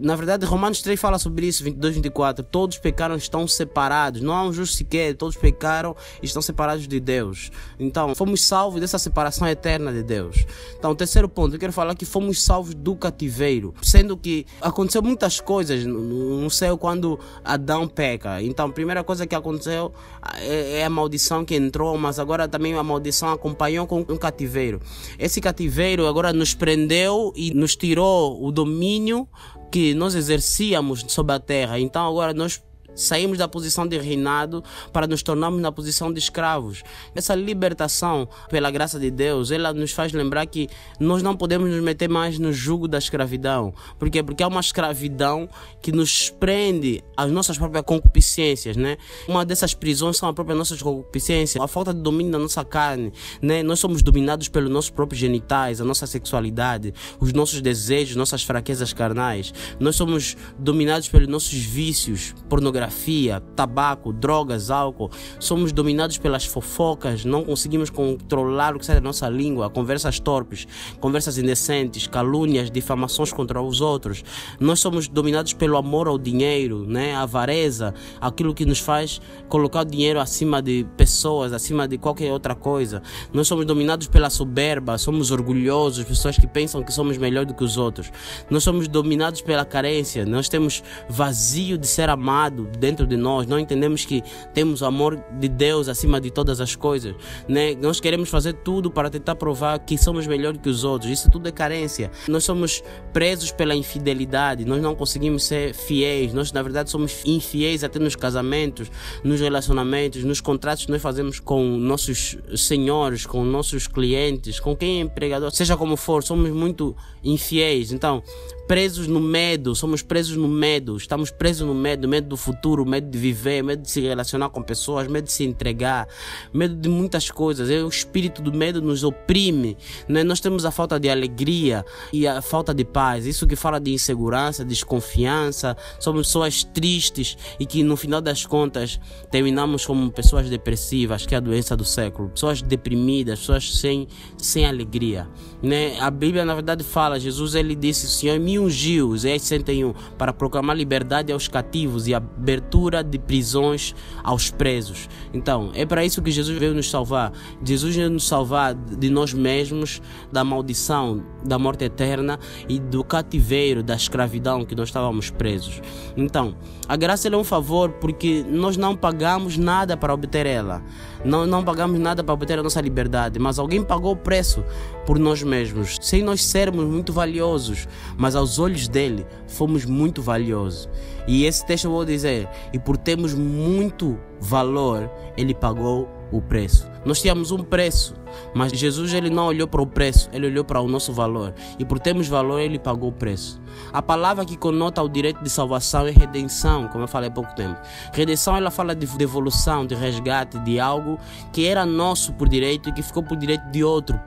na 0.00 0.16
verdade, 0.16 0.44
Romanos 0.44 0.82
3 0.82 1.00
fala 1.00 1.18
sobre 1.18 1.46
isso, 1.46 1.64
22, 1.64 1.94
24. 1.94 2.44
Todos 2.44 2.78
pecaram 2.78 3.16
estão 3.16 3.46
separados. 3.48 4.20
Não 4.20 4.34
há 4.34 4.42
um 4.44 4.52
justo 4.52 4.76
sequer. 4.76 5.14
Todos 5.16 5.36
pecaram 5.36 5.96
e 6.22 6.26
estão 6.26 6.42
separados 6.42 6.86
de 6.86 7.00
Deus. 7.00 7.50
Então, 7.78 8.14
fomos 8.14 8.42
salvos 8.42 8.80
dessa 8.80 8.98
separação 8.98 9.48
eterna 9.48 9.92
de 9.92 10.02
Deus. 10.02 10.44
Então, 10.78 10.94
terceiro 10.94 11.28
ponto, 11.28 11.54
eu 11.54 11.58
quero 11.58 11.72
falar 11.72 11.94
que 11.94 12.04
fomos 12.04 12.42
salvos 12.42 12.74
do 12.74 12.94
cativeiro. 12.94 13.74
Sendo 13.82 14.16
que 14.16 14.46
aconteceu 14.60 15.02
muitas 15.02 15.40
coisas 15.40 15.86
no 15.86 16.50
céu 16.50 16.76
quando 16.76 17.18
Adão 17.42 17.88
peca. 17.88 18.42
Então, 18.42 18.66
a 18.66 18.72
primeira 18.72 19.02
coisa 19.02 19.26
que 19.26 19.34
aconteceu 19.34 19.92
é, 20.36 20.80
é 20.80 20.84
a 20.84 20.90
maldição 20.90 21.44
que 21.44 21.54
entrou, 21.54 21.96
mas 21.96 22.18
agora 22.18 22.46
também 22.46 22.74
a 22.74 22.82
maldição 22.82 23.30
acompanhou 23.30 23.86
com 23.86 24.00
um 24.00 24.16
cativeiro. 24.16 24.80
Esse 25.18 25.40
cativeiro 25.40 26.06
agora 26.06 26.32
nos 26.32 26.54
prendeu 26.54 27.32
e 27.34 27.54
nos 27.54 27.74
tirou 27.74 28.44
o 28.44 28.52
domínio 28.52 29.29
que 29.70 29.94
nós 29.94 30.14
exercíamos 30.14 31.04
sobre 31.08 31.34
a 31.34 31.40
terra. 31.40 31.78
Então 31.78 32.06
agora 32.06 32.34
nós 32.34 32.62
Saímos 32.94 33.38
da 33.38 33.48
posição 33.48 33.86
de 33.86 33.98
reinado 33.98 34.62
para 34.92 35.06
nos 35.06 35.22
tornarmos 35.22 35.60
na 35.60 35.72
posição 35.72 36.12
de 36.12 36.18
escravos. 36.18 36.82
Essa 37.14 37.34
libertação, 37.34 38.28
pela 38.48 38.70
graça 38.70 38.98
de 38.98 39.10
Deus, 39.10 39.50
ela 39.50 39.72
nos 39.72 39.92
faz 39.92 40.12
lembrar 40.12 40.46
que 40.46 40.68
nós 40.98 41.22
não 41.22 41.36
podemos 41.36 41.70
nos 41.70 41.82
meter 41.82 42.08
mais 42.08 42.38
no 42.38 42.52
jugo 42.52 42.88
da 42.88 42.98
escravidão. 42.98 43.72
Por 43.98 44.10
quê? 44.10 44.22
Porque 44.22 44.42
é 44.42 44.46
uma 44.46 44.60
escravidão 44.60 45.48
que 45.80 45.92
nos 45.92 46.30
prende 46.30 47.02
às 47.16 47.30
nossas 47.30 47.56
próprias 47.56 47.84
concupiscências, 47.84 48.76
né? 48.76 48.96
Uma 49.28 49.44
dessas 49.44 49.72
prisões 49.72 50.16
são 50.16 50.28
as 50.28 50.34
próprias 50.34 50.58
nossas 50.58 50.82
concupiscências, 50.82 51.62
a 51.62 51.68
falta 51.68 51.94
de 51.94 52.00
domínio 52.00 52.32
da 52.32 52.38
nossa 52.38 52.64
carne, 52.64 53.12
né? 53.40 53.62
Nós 53.62 53.78
somos 53.78 54.02
dominados 54.02 54.48
pelos 54.48 54.70
nossos 54.70 54.90
próprios 54.90 55.20
genitais, 55.20 55.80
a 55.80 55.84
nossa 55.84 56.06
sexualidade, 56.06 56.92
os 57.18 57.32
nossos 57.32 57.60
desejos, 57.60 58.16
nossas 58.16 58.42
fraquezas 58.42 58.92
carnais. 58.92 59.54
Nós 59.78 59.96
somos 59.96 60.36
dominados 60.58 61.08
pelos 61.08 61.28
nossos 61.28 61.58
vícios, 61.58 62.34
pornografia 62.48 62.79
pornografia, 62.80 63.40
tabaco, 63.54 64.12
drogas, 64.12 64.70
álcool. 64.70 65.10
Somos 65.38 65.72
dominados 65.72 66.16
pelas 66.16 66.46
fofocas, 66.46 67.24
não 67.24 67.44
conseguimos 67.44 67.90
controlar 67.90 68.74
o 68.74 68.78
que 68.78 68.86
sai 68.86 68.94
da 68.94 69.00
nossa 69.00 69.28
língua, 69.28 69.68
conversas 69.68 70.18
torpes, 70.18 70.66
conversas 70.98 71.36
indecentes, 71.36 72.06
calúnias, 72.06 72.70
difamações 72.70 73.32
contra 73.32 73.60
os 73.60 73.80
outros. 73.80 74.24
Nós 74.58 74.80
somos 74.80 75.08
dominados 75.08 75.52
pelo 75.52 75.76
amor 75.76 76.08
ao 76.08 76.18
dinheiro, 76.18 76.86
né? 76.86 77.14
a 77.14 77.22
avareza, 77.22 77.92
aquilo 78.20 78.54
que 78.54 78.64
nos 78.64 78.78
faz 78.78 79.20
colocar 79.48 79.80
o 79.80 79.84
dinheiro 79.84 80.20
acima 80.20 80.62
de 80.62 80.86
pessoas, 80.96 81.52
acima 81.52 81.86
de 81.86 81.98
qualquer 81.98 82.32
outra 82.32 82.54
coisa. 82.54 83.02
Nós 83.32 83.46
somos 83.46 83.66
dominados 83.66 84.06
pela 84.06 84.30
soberba, 84.30 84.96
somos 84.96 85.30
orgulhosos, 85.30 86.04
pessoas 86.04 86.38
que 86.38 86.46
pensam 86.46 86.82
que 86.82 86.92
somos 86.92 87.18
melhor 87.18 87.44
do 87.44 87.52
que 87.52 87.64
os 87.64 87.76
outros. 87.76 88.10
Nós 88.48 88.62
somos 88.62 88.88
dominados 88.88 89.42
pela 89.42 89.64
carência, 89.64 90.24
nós 90.24 90.48
temos 90.48 90.82
vazio 91.08 91.76
de 91.76 91.86
ser 91.86 92.08
amado, 92.08 92.69
dentro 92.78 93.06
de 93.06 93.16
nós, 93.16 93.46
não 93.46 93.58
entendemos 93.58 94.04
que 94.04 94.22
temos 94.54 94.82
o 94.82 94.86
amor 94.86 95.22
de 95.38 95.48
Deus 95.48 95.88
acima 95.88 96.20
de 96.20 96.30
todas 96.30 96.60
as 96.60 96.76
coisas, 96.76 97.14
né? 97.48 97.74
Nós 97.74 98.00
queremos 98.00 98.28
fazer 98.28 98.54
tudo 98.54 98.90
para 98.90 99.10
tentar 99.10 99.34
provar 99.34 99.78
que 99.78 99.96
somos 99.98 100.26
melhor 100.26 100.56
que 100.56 100.68
os 100.68 100.84
outros. 100.84 101.10
Isso 101.10 101.30
tudo 101.30 101.48
é 101.48 101.52
carência. 101.52 102.10
Nós 102.28 102.44
somos 102.44 102.82
presos 103.12 103.50
pela 103.50 103.74
infidelidade, 103.74 104.64
nós 104.64 104.82
não 104.82 104.94
conseguimos 104.94 105.44
ser 105.44 105.74
fiéis. 105.74 106.32
Nós, 106.32 106.52
na 106.52 106.62
verdade, 106.62 106.90
somos 106.90 107.22
infiéis 107.24 107.84
até 107.84 107.98
nos 107.98 108.16
casamentos, 108.16 108.90
nos 109.24 109.40
relacionamentos, 109.40 110.24
nos 110.24 110.40
contratos 110.40 110.84
que 110.84 110.90
nós 110.90 111.02
fazemos 111.02 111.40
com 111.40 111.62
nossos 111.64 112.38
senhores, 112.56 113.26
com 113.26 113.44
nossos 113.44 113.86
clientes, 113.86 114.60
com 114.60 114.76
quem 114.76 114.98
é 114.98 115.00
empregador, 115.02 115.50
seja 115.50 115.76
como 115.76 115.96
for, 115.96 116.22
somos 116.22 116.50
muito 116.50 116.96
infiéis. 117.22 117.92
Então, 117.92 118.22
presos 118.70 119.08
no 119.08 119.18
medo, 119.18 119.74
somos 119.74 120.00
presos 120.00 120.36
no 120.36 120.46
medo, 120.46 120.96
estamos 120.96 121.32
presos 121.32 121.66
no 121.66 121.74
medo, 121.74 122.06
medo 122.06 122.28
do 122.28 122.36
futuro, 122.36 122.86
medo 122.86 123.10
de 123.10 123.18
viver, 123.18 123.64
medo 123.64 123.82
de 123.82 123.90
se 123.90 124.00
relacionar 124.00 124.48
com 124.50 124.62
pessoas, 124.62 125.08
medo 125.08 125.24
de 125.24 125.32
se 125.32 125.42
entregar, 125.42 126.06
medo 126.54 126.76
de 126.76 126.88
muitas 126.88 127.32
coisas. 127.32 127.68
O 127.68 127.88
espírito 127.88 128.40
do 128.40 128.52
medo 128.52 128.80
nos 128.80 129.02
oprime, 129.02 129.76
né? 130.08 130.22
nós 130.22 130.38
temos 130.38 130.64
a 130.64 130.70
falta 130.70 131.00
de 131.00 131.10
alegria 131.10 131.84
e 132.12 132.28
a 132.28 132.40
falta 132.40 132.72
de 132.72 132.84
paz. 132.84 133.26
Isso 133.26 133.44
que 133.44 133.56
fala 133.56 133.80
de 133.80 133.92
insegurança, 133.92 134.64
desconfiança, 134.64 135.76
somos 135.98 136.28
pessoas 136.28 136.62
tristes 136.62 137.36
e 137.58 137.66
que 137.66 137.82
no 137.82 137.96
final 137.96 138.20
das 138.20 138.46
contas 138.46 139.00
terminamos 139.32 139.84
como 139.84 140.12
pessoas 140.12 140.48
depressivas, 140.48 141.26
que 141.26 141.34
é 141.34 141.38
a 141.38 141.40
doença 141.40 141.76
do 141.76 141.84
século, 141.84 142.28
pessoas 142.28 142.62
deprimidas, 142.62 143.40
pessoas 143.40 143.80
sem, 143.80 144.06
sem 144.38 144.64
alegria. 144.64 145.28
Né? 145.60 145.98
A 145.98 146.08
Bíblia 146.08 146.44
na 146.44 146.54
verdade 146.54 146.84
fala, 146.84 147.18
Jesus 147.18 147.56
ele 147.56 147.74
disse, 147.74 148.06
Senhor 148.06 148.38
me 148.38 148.59
ungiu, 148.60 149.14
Isaías 149.14 149.42
61, 149.42 149.92
para 150.16 150.32
proclamar 150.32 150.76
liberdade 150.76 151.32
aos 151.32 151.48
cativos 151.48 152.06
e 152.06 152.14
abertura 152.14 153.02
de 153.02 153.18
prisões 153.18 153.94
aos 154.22 154.50
presos. 154.50 155.08
Então, 155.32 155.70
é 155.74 155.84
para 155.84 156.04
isso 156.04 156.22
que 156.22 156.30
Jesus 156.30 156.58
veio 156.58 156.74
nos 156.74 156.90
salvar. 156.90 157.32
Jesus 157.64 157.96
veio 157.96 158.10
nos 158.10 158.26
salvar 158.26 158.74
de 158.74 159.10
nós 159.10 159.32
mesmos, 159.32 160.00
da 160.32 160.44
maldição, 160.44 161.24
da 161.44 161.58
morte 161.58 161.84
eterna 161.84 162.38
e 162.68 162.78
do 162.78 163.02
cativeiro, 163.02 163.82
da 163.82 163.94
escravidão 163.94 164.64
que 164.64 164.74
nós 164.74 164.88
estávamos 164.88 165.30
presos. 165.30 165.80
Então, 166.16 166.54
a 166.88 166.96
graça 166.96 167.28
é 167.28 167.36
um 167.36 167.44
favor 167.44 167.90
porque 167.92 168.44
nós 168.48 168.76
não 168.76 168.96
pagamos 168.96 169.56
nada 169.56 169.96
para 169.96 170.12
obter 170.12 170.46
ela. 170.46 170.82
Não, 171.24 171.46
não 171.46 171.62
pagamos 171.62 171.98
nada 172.00 172.24
para 172.24 172.34
obter 172.34 172.58
a 172.58 172.62
nossa 172.62 172.80
liberdade, 172.80 173.38
mas 173.38 173.58
alguém 173.58 173.82
pagou 173.82 174.12
o 174.12 174.16
preço 174.16 174.64
por 175.06 175.18
nós 175.18 175.42
mesmos, 175.42 175.98
sem 176.00 176.22
nós 176.22 176.44
sermos 176.44 176.84
muito 176.84 177.12
valiosos, 177.12 177.86
mas 178.16 178.34
aos 178.34 178.49
olhos 178.58 178.88
dele 178.88 179.26
fomos 179.46 179.84
muito 179.84 180.22
valiosos. 180.22 180.88
E 181.26 181.44
esse 181.44 181.64
texto 181.64 181.84
eu 181.84 181.90
vou 181.90 182.04
dizer, 182.04 182.48
e 182.72 182.78
por 182.78 182.96
termos 182.96 183.34
muito 183.34 184.18
valor, 184.40 185.10
ele 185.36 185.54
pagou 185.54 186.08
o 186.32 186.40
preço. 186.40 186.88
Nós 187.04 187.20
tínhamos 187.20 187.50
um 187.50 187.58
preço, 187.58 188.14
mas 188.54 188.72
Jesus 188.72 189.12
ele 189.14 189.30
não 189.30 189.46
olhou 189.46 189.66
para 189.66 189.82
o 189.82 189.86
preço, 189.86 190.28
ele 190.32 190.46
olhou 190.46 190.64
para 190.64 190.80
o 190.80 190.86
nosso 190.86 191.12
valor. 191.12 191.54
E 191.78 191.84
por 191.84 191.98
termos 191.98 192.28
valor, 192.28 192.60
ele 192.60 192.78
pagou 192.78 193.08
o 193.08 193.12
preço. 193.12 193.60
A 193.92 194.02
palavra 194.02 194.44
que 194.44 194.56
conota 194.56 195.02
o 195.02 195.08
direito 195.08 195.42
de 195.42 195.50
salvação 195.50 196.06
é 196.06 196.10
redenção, 196.10 196.88
como 196.88 197.04
eu 197.04 197.08
falei 197.08 197.28
há 197.28 197.32
pouco 197.32 197.54
tempo. 197.54 197.80
Redenção 198.12 198.56
ela 198.56 198.70
fala 198.70 198.94
de 198.94 199.06
devolução, 199.06 199.86
de 199.86 199.94
resgate 199.94 200.58
de 200.60 200.78
algo 200.78 201.18
que 201.52 201.66
era 201.66 201.86
nosso 201.86 202.32
por 202.34 202.48
direito 202.48 202.88
e 202.88 202.92
que 202.92 203.02
ficou 203.02 203.22
por 203.22 203.36
direito 203.36 203.64
de 203.70 203.82
outro. 203.82 204.20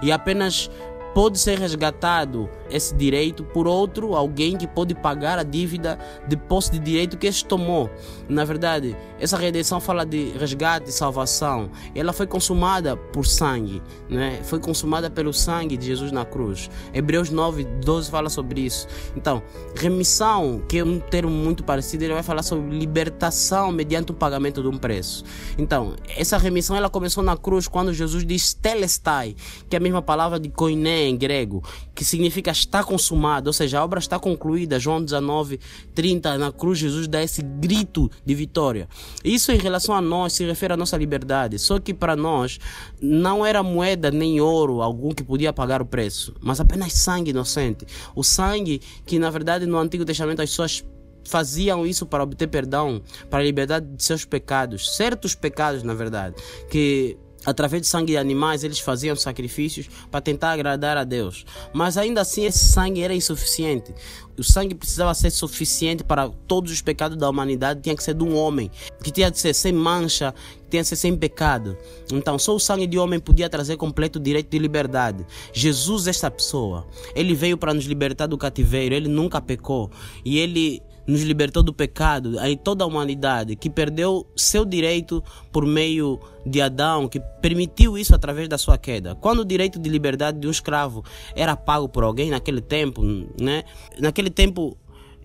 E 0.00 0.12
apenas 0.12 0.70
pode 1.14 1.38
ser 1.38 1.58
resgatado 1.58 2.48
esse 2.70 2.94
direito 2.94 3.44
por 3.44 3.66
outro, 3.66 4.14
alguém 4.14 4.56
que 4.56 4.66
pode 4.66 4.94
pagar 4.94 5.38
a 5.38 5.42
dívida 5.42 5.98
de 6.26 6.36
posse 6.36 6.72
de 6.72 6.78
direito 6.78 7.18
que 7.18 7.26
este 7.26 7.44
tomou. 7.44 7.90
Na 8.28 8.44
verdade, 8.44 8.96
essa 9.20 9.36
redenção 9.36 9.80
fala 9.80 10.06
de 10.06 10.30
resgate 10.38 10.88
e 10.88 10.92
salvação. 10.92 11.70
Ela 11.94 12.12
foi 12.12 12.26
consumada 12.26 12.96
por 12.96 13.26
sangue, 13.26 13.82
né? 14.08 14.40
foi 14.44 14.58
consumada 14.58 15.10
pelo 15.10 15.32
sangue 15.32 15.76
de 15.76 15.86
Jesus 15.86 16.10
na 16.10 16.24
cruz. 16.24 16.70
Hebreus 16.94 17.30
9, 17.30 17.64
12 17.84 18.10
fala 18.10 18.30
sobre 18.30 18.62
isso. 18.62 18.88
Então, 19.14 19.42
remissão, 19.76 20.62
que 20.66 20.78
é 20.78 20.84
um 20.84 20.98
termo 20.98 21.30
muito 21.30 21.62
parecido, 21.62 22.04
ele 22.04 22.14
vai 22.14 22.22
falar 22.22 22.42
sobre 22.42 22.78
libertação 22.78 23.70
mediante 23.70 24.12
o 24.12 24.14
pagamento 24.14 24.62
de 24.62 24.68
um 24.68 24.78
preço. 24.78 25.24
Então, 25.58 25.94
essa 26.16 26.38
remissão 26.38 26.74
ela 26.74 26.88
começou 26.88 27.22
na 27.22 27.36
cruz 27.36 27.68
quando 27.68 27.92
Jesus 27.92 28.24
diz 28.24 28.54
telestai, 28.54 29.36
que 29.68 29.76
é 29.76 29.78
a 29.78 29.82
mesma 29.82 30.00
palavra 30.00 30.40
de 30.40 30.48
koiné 30.48 31.01
em 31.08 31.16
grego, 31.16 31.62
que 31.94 32.04
significa 32.04 32.50
está 32.50 32.82
consumado, 32.82 33.48
ou 33.48 33.52
seja, 33.52 33.78
a 33.78 33.84
obra 33.84 33.98
está 33.98 34.18
concluída. 34.18 34.78
João 34.78 35.02
19, 35.02 35.60
30, 35.94 36.38
na 36.38 36.52
cruz 36.52 36.78
Jesus 36.78 37.06
dá 37.06 37.22
esse 37.22 37.42
grito 37.42 38.10
de 38.24 38.34
vitória. 38.34 38.88
Isso 39.24 39.52
em 39.52 39.58
relação 39.58 39.94
a 39.94 40.00
nós 40.00 40.32
se 40.32 40.44
refere 40.44 40.74
à 40.74 40.76
nossa 40.76 40.96
liberdade. 40.96 41.58
Só 41.58 41.78
que 41.78 41.92
para 41.92 42.16
nós 42.16 42.58
não 43.00 43.44
era 43.44 43.62
moeda 43.62 44.10
nem 44.10 44.40
ouro 44.40 44.82
algum 44.82 45.10
que 45.10 45.22
podia 45.22 45.52
pagar 45.52 45.82
o 45.82 45.86
preço, 45.86 46.34
mas 46.40 46.60
apenas 46.60 46.92
sangue 46.92 47.30
inocente. 47.30 47.86
O 48.14 48.22
sangue 48.22 48.80
que 49.06 49.18
na 49.18 49.30
verdade 49.30 49.66
no 49.66 49.78
Antigo 49.78 50.04
Testamento 50.04 50.42
as 50.42 50.50
pessoas 50.50 50.84
faziam 51.24 51.86
isso 51.86 52.04
para 52.06 52.22
obter 52.22 52.48
perdão, 52.48 53.02
para 53.30 53.40
a 53.40 53.44
liberdade 53.44 53.86
de 53.86 54.02
seus 54.02 54.24
pecados, 54.24 54.96
certos 54.96 55.34
pecados, 55.34 55.82
na 55.82 55.94
verdade, 55.94 56.36
que 56.68 57.16
através 57.44 57.82
de 57.82 57.88
sangue 57.88 58.12
de 58.12 58.18
animais, 58.18 58.64
eles 58.64 58.78
faziam 58.78 59.16
sacrifícios 59.16 59.88
para 60.10 60.20
tentar 60.20 60.52
agradar 60.52 60.96
a 60.96 61.04
Deus. 61.04 61.44
Mas 61.72 61.96
ainda 61.96 62.20
assim, 62.20 62.44
esse 62.44 62.64
sangue 62.72 63.02
era 63.02 63.14
insuficiente. 63.14 63.94
O 64.38 64.42
sangue 64.42 64.74
precisava 64.74 65.12
ser 65.14 65.30
suficiente 65.30 66.02
para 66.02 66.28
todos 66.46 66.72
os 66.72 66.80
pecados 66.80 67.18
da 67.18 67.28
humanidade, 67.28 67.82
tinha 67.82 67.94
que 67.94 68.02
ser 68.02 68.14
de 68.14 68.24
um 68.24 68.34
homem, 68.34 68.70
que 69.02 69.10
tinha 69.10 69.30
que 69.30 69.38
ser 69.38 69.54
sem 69.54 69.72
mancha, 69.72 70.34
que 70.64 70.70
tinha 70.70 70.82
que 70.82 70.88
ser 70.88 70.96
sem 70.96 71.14
pecado. 71.16 71.76
Então, 72.10 72.38
só 72.38 72.54
o 72.54 72.58
sangue 72.58 72.86
de 72.86 72.98
homem 72.98 73.20
podia 73.20 73.48
trazer 73.48 73.76
completo 73.76 74.18
direito 74.18 74.50
de 74.50 74.58
liberdade. 74.58 75.26
Jesus, 75.52 76.06
esta 76.06 76.30
pessoa, 76.30 76.86
ele 77.14 77.34
veio 77.34 77.58
para 77.58 77.74
nos 77.74 77.84
libertar 77.84 78.26
do 78.26 78.38
cativeiro, 78.38 78.94
ele 78.94 79.08
nunca 79.08 79.40
pecou. 79.40 79.90
E 80.24 80.38
ele 80.38 80.82
nos 81.06 81.22
libertou 81.22 81.62
do 81.62 81.72
pecado, 81.72 82.38
aí 82.38 82.56
toda 82.56 82.84
a 82.84 82.86
humanidade 82.86 83.56
que 83.56 83.68
perdeu 83.68 84.26
seu 84.36 84.64
direito 84.64 85.22
por 85.50 85.66
meio 85.66 86.20
de 86.46 86.60
Adão, 86.60 87.08
que 87.08 87.20
permitiu 87.40 87.98
isso 87.98 88.14
através 88.14 88.48
da 88.48 88.58
sua 88.58 88.78
queda. 88.78 89.14
Quando 89.14 89.40
o 89.40 89.44
direito 89.44 89.78
de 89.78 89.88
liberdade 89.88 90.38
de 90.38 90.46
um 90.46 90.50
escravo 90.50 91.04
era 91.34 91.56
pago 91.56 91.88
por 91.88 92.04
alguém 92.04 92.30
naquele 92.30 92.60
tempo, 92.60 93.02
né? 93.40 93.64
Naquele 93.98 94.30
tempo 94.30 94.76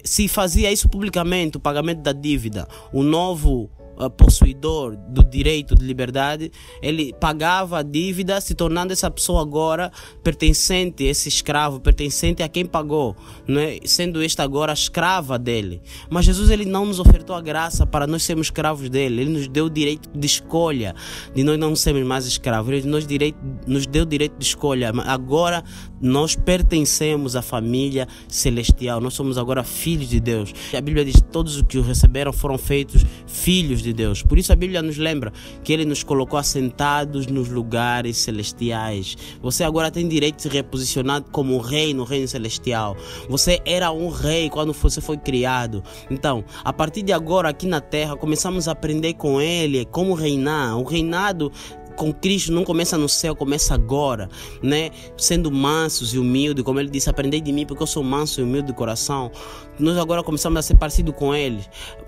se 0.04 0.28
fazia 0.28 0.72
isso 0.72 0.88
publicamente, 0.88 1.58
o 1.58 1.60
pagamento 1.60 2.02
da 2.02 2.14
dívida. 2.14 2.68
O 2.94 3.04
novo 3.04 3.70
uh, 3.98 4.10
possuidor 4.10 4.96
do 5.10 5.24
direito 5.24 5.76
de 5.76 5.86
liberdade, 5.86 6.52
ele 6.82 7.14
pagava 7.20 7.80
a 7.80 7.84
dívida, 7.84 8.40
se 8.42 8.56
tornando 8.56 8.94
essa 8.94 9.10
pessoa 9.10 9.42
agora 9.42 9.92
pertencente, 10.24 11.04
esse 11.04 11.30
escravo, 11.30 11.80
pertencente 11.80 12.44
a 12.44 12.48
quem 12.48 12.66
pagou, 12.66 13.16
né? 13.48 13.78
sendo 13.86 14.24
esta 14.24 14.44
agora 14.44 14.74
escrava 14.74 15.38
dele. 15.38 15.82
Mas 16.10 16.26
Jesus 16.26 16.50
ele 16.50 16.66
não 16.66 16.86
nos 16.86 17.00
ofertou 17.00 17.36
a 17.36 17.42
graça 17.42 17.86
para 17.86 18.08
nós 18.08 18.24
sermos 18.24 18.48
escravos 18.48 18.90
dele, 18.90 19.22
ele 19.22 19.32
nos 19.32 19.48
deu 19.48 19.66
o 19.66 19.70
direito 19.70 20.10
de 20.18 20.26
escolha, 20.26 20.96
de 21.34 21.44
nós 21.44 21.58
não 21.58 21.76
sermos 21.76 22.04
mais 22.04 22.26
escravos, 22.26 22.72
ele 22.72 22.88
nos, 22.88 23.06
direito, 23.06 23.38
nos 23.66 23.86
deu 23.86 24.04
o 24.04 24.06
direito 24.06 24.38
de 24.38 24.46
escolha. 24.46 24.92
Agora 25.06 25.64
nós 26.02 26.36
pertencemos 26.36 27.36
à 27.36 27.42
família 27.42 28.08
celestial, 28.28 29.02
nós 29.02 29.14
somos 29.14 29.38
agora 29.38 29.64
filhos 29.64 30.10
de 30.10 30.20
Deus. 30.20 30.54
A 30.76 30.82
Bíblia 30.82 31.04
diz: 31.04 31.22
todos 31.32 31.56
os 31.56 31.62
que 31.62 31.78
o 31.78 31.82
receberam 31.82 32.32
foram 32.32 32.58
feitos 32.58 33.06
filhos 33.26 33.82
de 33.82 33.94
Deus. 33.94 34.24
Por 34.24 34.38
isso 34.38 34.52
a 34.52 34.56
Bíblia 34.56 34.82
nos 34.82 34.98
lembra 34.98 35.32
que 35.64 35.74
Ele 35.74 35.86
nos 35.86 36.04
colocou 36.04 36.40
assentados 36.40 37.28
nos 37.28 37.50
lugares 37.50 38.18
celestiais. 38.18 39.16
Você 39.42 39.64
agora 39.64 39.92
tem 39.92 40.08
direito 40.08 40.38
de 40.38 40.44
se 40.44 40.50
reposicionar 40.50 41.24
como 41.32 41.58
rei 41.60 41.94
no 41.94 42.04
reino 42.04 42.28
celestial. 42.28 42.96
Você 43.30 43.60
era 43.66 43.92
um 43.92 44.10
rei 44.10 44.50
quando 44.50 44.74
você 44.74 45.02
foi 45.02 45.18
criado. 45.18 45.84
Então, 46.10 46.44
a 46.64 46.72
partir 46.72 47.02
de 47.02 47.12
agora, 47.12 47.50
aqui 47.50 47.68
na 47.68 47.82
terra, 47.82 48.16
começamos 48.16 48.68
a 48.68 48.72
aprender 48.72 49.14
com 49.14 49.42
Ele 49.42 49.86
como 49.86 50.14
reinar. 50.14 50.78
O 50.78 50.84
reinado 50.84 51.52
com 51.98 52.14
Cristo 52.14 52.54
não 52.54 52.64
começa 52.64 52.98
no 52.98 53.10
céu, 53.10 53.36
começa 53.36 53.74
agora, 53.74 54.30
né? 54.62 54.92
Sendo 55.18 55.52
mansos 55.52 56.14
e 56.14 56.20
humildes, 56.20 56.64
como 56.64 56.80
ele 56.80 56.90
disse, 56.90 57.10
aprendei 57.10 57.42
de 57.42 57.52
mim 57.52 57.66
porque 57.66 57.84
eu 57.84 57.88
sou 57.88 58.04
manso 58.04 58.40
e 58.40 58.44
humilde 58.44 58.68
de 58.68 58.74
coração. 58.74 59.32
Nós 59.78 59.98
agora 59.98 60.24
começamos 60.24 60.58
a 60.60 60.62
ser 60.62 60.76
parecidos 60.76 61.16
com 61.16 61.36
ele, 61.36 61.60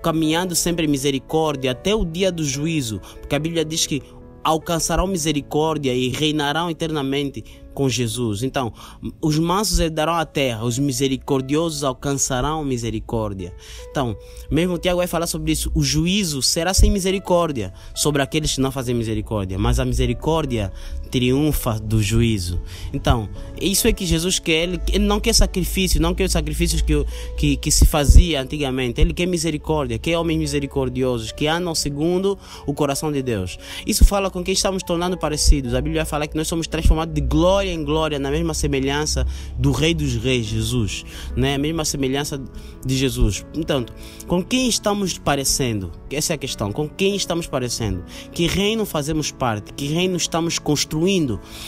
caminhando 0.01 0.55
sempre 0.55 0.85
em 0.85 0.89
misericórdia 0.89 1.71
até 1.71 1.93
o 1.93 2.05
dia 2.05 2.31
do 2.31 2.43
juízo, 2.43 3.01
porque 3.19 3.35
a 3.35 3.39
Bíblia 3.39 3.65
diz 3.65 3.85
que 3.85 4.01
alcançarão 4.43 5.07
misericórdia 5.07 5.93
e 5.93 6.09
reinarão 6.09 6.69
eternamente 6.69 7.43
com 7.79 7.87
Jesus. 7.87 8.43
Então, 8.43 8.73
os 9.21 9.39
mansos 9.39 9.79
herdarão 9.79 10.15
a 10.15 10.25
terra, 10.25 10.65
os 10.65 10.77
misericordiosos 10.77 11.81
alcançarão 11.81 12.61
misericórdia. 12.61 13.53
Então, 13.89 14.17
mesmo 14.51 14.77
Tiago 14.77 14.97
vai 14.97 15.07
falar 15.07 15.27
sobre 15.27 15.53
isso. 15.53 15.71
O 15.73 15.81
juízo 15.81 16.41
será 16.41 16.73
sem 16.73 16.91
misericórdia 16.91 17.71
sobre 17.95 18.21
aqueles 18.21 18.55
que 18.55 18.59
não 18.59 18.69
fazem 18.69 18.93
misericórdia, 18.93 19.57
mas 19.57 19.79
a 19.79 19.85
misericórdia 19.85 20.73
triunfa 21.09 21.79
do 21.79 22.01
juízo. 22.01 22.61
Então, 22.93 23.29
isso 23.59 23.87
é 23.87 23.93
que 23.93 24.05
Jesus 24.05 24.39
quer. 24.39 24.63
Ele, 24.63 24.81
ele 24.91 25.05
não 25.05 25.19
quer 25.19 25.33
sacrifício, 25.33 26.01
não 26.01 26.13
quer 26.13 26.25
os 26.25 26.31
sacrifícios 26.31 26.81
que, 26.81 27.05
que, 27.37 27.57
que 27.57 27.71
se 27.71 27.85
fazia 27.85 28.41
antigamente. 28.41 29.01
Ele 29.01 29.13
quer 29.13 29.25
misericórdia, 29.25 29.97
quer 29.97 30.17
homens 30.17 30.39
misericordiosos 30.39 31.31
que 31.31 31.47
andam 31.47 31.73
segundo 31.73 32.37
o 32.65 32.73
coração 32.73 33.11
de 33.11 33.21
Deus. 33.21 33.57
Isso 33.85 34.05
fala 34.05 34.29
com 34.29 34.43
quem 34.43 34.53
estamos 34.53 34.83
tornando 34.83 35.17
parecidos. 35.17 35.73
A 35.73 35.81
Bíblia 35.81 36.05
fala 36.05 36.27
que 36.27 36.37
nós 36.37 36.47
somos 36.47 36.67
transformados 36.67 37.13
de 37.13 37.21
glória 37.21 37.71
em 37.71 37.83
glória, 37.83 38.19
na 38.19 38.31
mesma 38.31 38.53
semelhança 38.53 39.25
do 39.57 39.71
Rei 39.71 39.93
dos 39.93 40.15
Reis, 40.15 40.45
Jesus, 40.45 41.05
né? 41.35 41.55
a 41.55 41.57
mesma 41.57 41.83
semelhança 41.85 42.41
de 42.85 42.95
Jesus. 42.95 43.45
Então, 43.53 43.85
com 44.27 44.43
quem 44.43 44.67
estamos 44.67 45.17
parecendo? 45.17 45.91
Essa 46.11 46.33
é 46.33 46.35
a 46.35 46.37
questão. 46.37 46.71
Com 46.71 46.87
quem 46.87 47.15
estamos 47.15 47.47
parecendo? 47.47 48.03
Que 48.31 48.47
reino 48.47 48.85
fazemos 48.85 49.31
parte? 49.31 49.73
Que 49.73 49.87
reino 49.87 50.15
estamos 50.15 50.59
construindo? 50.59 50.98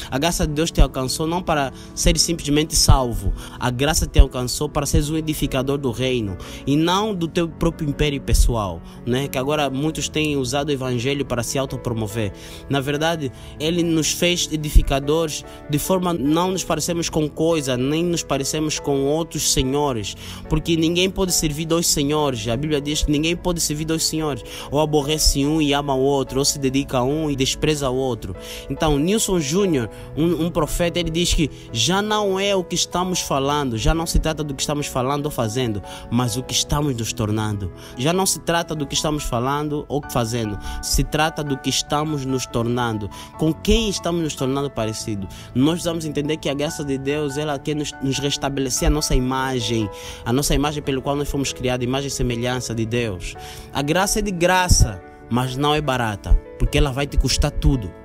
A 0.09 0.17
graça 0.17 0.45
de 0.47 0.53
Deus 0.53 0.71
te 0.71 0.81
alcançou 0.81 1.27
não 1.27 1.41
para 1.41 1.71
ser 1.95 2.17
simplesmente 2.17 2.75
salvo. 2.75 3.33
A 3.59 3.69
graça 3.69 4.05
te 4.05 4.19
alcançou 4.19 4.67
para 4.67 4.85
seres 4.85 5.09
um 5.09 5.17
edificador 5.17 5.77
do 5.77 5.91
reino 5.91 6.38
e 6.65 6.75
não 6.75 7.13
do 7.13 7.27
teu 7.27 7.47
próprio 7.47 7.89
império 7.89 8.21
pessoal, 8.21 8.81
né? 9.05 9.27
Que 9.27 9.38
agora 9.38 9.69
muitos 9.69 10.09
têm 10.09 10.38
usado 10.38 10.69
o 10.69 10.71
evangelho 10.71 11.25
para 11.25 11.43
se 11.43 11.57
autopromover. 11.57 12.33
Na 12.69 12.79
verdade, 12.79 13.31
ele 13.59 13.83
nos 13.83 14.11
fez 14.11 14.50
edificadores 14.51 15.45
de 15.69 15.79
forma 15.79 16.13
não 16.13 16.51
nos 16.51 16.63
parecemos 16.63 17.09
com 17.09 17.29
coisa, 17.29 17.77
nem 17.77 18.03
nos 18.03 18.23
parecemos 18.23 18.79
com 18.79 19.05
outros 19.05 19.51
senhores, 19.51 20.15
porque 20.50 20.75
ninguém 20.75 21.09
pode 21.09 21.33
servir 21.33 21.65
dois 21.65 21.88
senhores. 21.88 22.47
A 22.47 22.57
Bíblia 22.57 22.81
diz 22.81 23.03
que 23.03 23.11
ninguém 23.11 23.35
pode 23.35 23.61
servir 23.61 23.85
dois 23.85 24.03
senhores, 24.03 24.43
ou 24.71 24.79
aborrece 24.79 25.45
um 25.45 25.61
e 25.61 25.73
ama 25.73 25.93
o 25.93 26.01
outro, 26.01 26.39
ou 26.39 26.45
se 26.45 26.59
dedica 26.59 27.00
a 27.00 27.03
um 27.03 27.29
e 27.29 27.35
despreza 27.35 27.89
o 27.89 27.95
outro. 27.95 28.35
Então, 28.69 28.97
Nilson 28.97 29.21
Júnior, 29.40 29.90
um, 30.16 30.46
um 30.46 30.50
profeta, 30.50 31.00
ele 31.00 31.10
diz 31.10 31.34
que 31.34 31.50
já 31.72 32.01
não 32.01 32.40
é 32.40 32.56
o 32.56 32.63
que 32.63 32.75
estamos 32.75 33.20
falando, 33.22 33.78
já 33.78 33.94
não 33.94 34.06
se 34.06 34.20
trata 34.20 34.44
do 34.44 34.54
que 34.54 34.62
estamos 34.62 34.88
falando 34.88 35.25
ou 35.25 35.32
fazendo, 35.32 35.82
mas 36.10 36.38
o 36.38 36.44
que 36.44 36.54
estamos 36.54 36.96
nos 36.96 37.13
tornando. 37.13 37.72
Já 37.98 38.13
não 38.13 38.25
se 38.25 38.40
trata 38.40 38.75
do 38.75 38.86
que 38.88 38.96
estamos 38.96 39.24
falando 39.24 39.86
ou 39.88 40.01
fazendo, 40.12 40.58
se 40.82 41.04
trata 41.04 41.44
do 41.44 41.58
que 41.58 41.70
estamos 41.70 42.25
nos 42.25 42.46
tornando. 42.46 43.10
Com 43.38 43.54
quem 43.54 43.90
estamos 43.90 44.22
nos 44.22 44.36
tornando 44.36 44.70
parecido? 44.70 45.28
Nós 45.54 45.74
precisamos 45.74 46.06
entender 46.06 46.38
que 46.38 46.50
a 46.50 46.54
graça 46.54 46.84
de 46.84 46.98
Deus 46.98 47.38
ela 47.38 47.58
quer 47.60 47.75
nos, 47.75 47.92
nos 48.01 48.20
restabelecer 48.20 48.88
a 48.88 48.92
nossa 48.92 49.16
imagem, 49.16 49.90
a 50.25 50.34
nossa 50.34 50.54
imagem 50.56 50.82
pelo 50.82 51.01
qual 51.01 51.16
nós 51.16 51.30
fomos 51.30 51.54
criados, 51.54 51.86
imagem 51.86 52.08
e 52.08 52.12
semelhança 52.12 52.74
de 52.74 52.86
Deus. 52.86 53.36
A 53.74 53.82
graça 53.82 54.20
é 54.20 54.22
de 54.22 54.32
graça, 54.32 55.01
mas 55.30 55.56
não 55.56 55.74
é 55.74 55.82
barata, 55.82 56.34
porque 56.60 56.78
ela 56.78 56.92
vai 56.92 57.08
te 57.08 57.18
custar 57.18 57.51
tudo. 57.51 58.00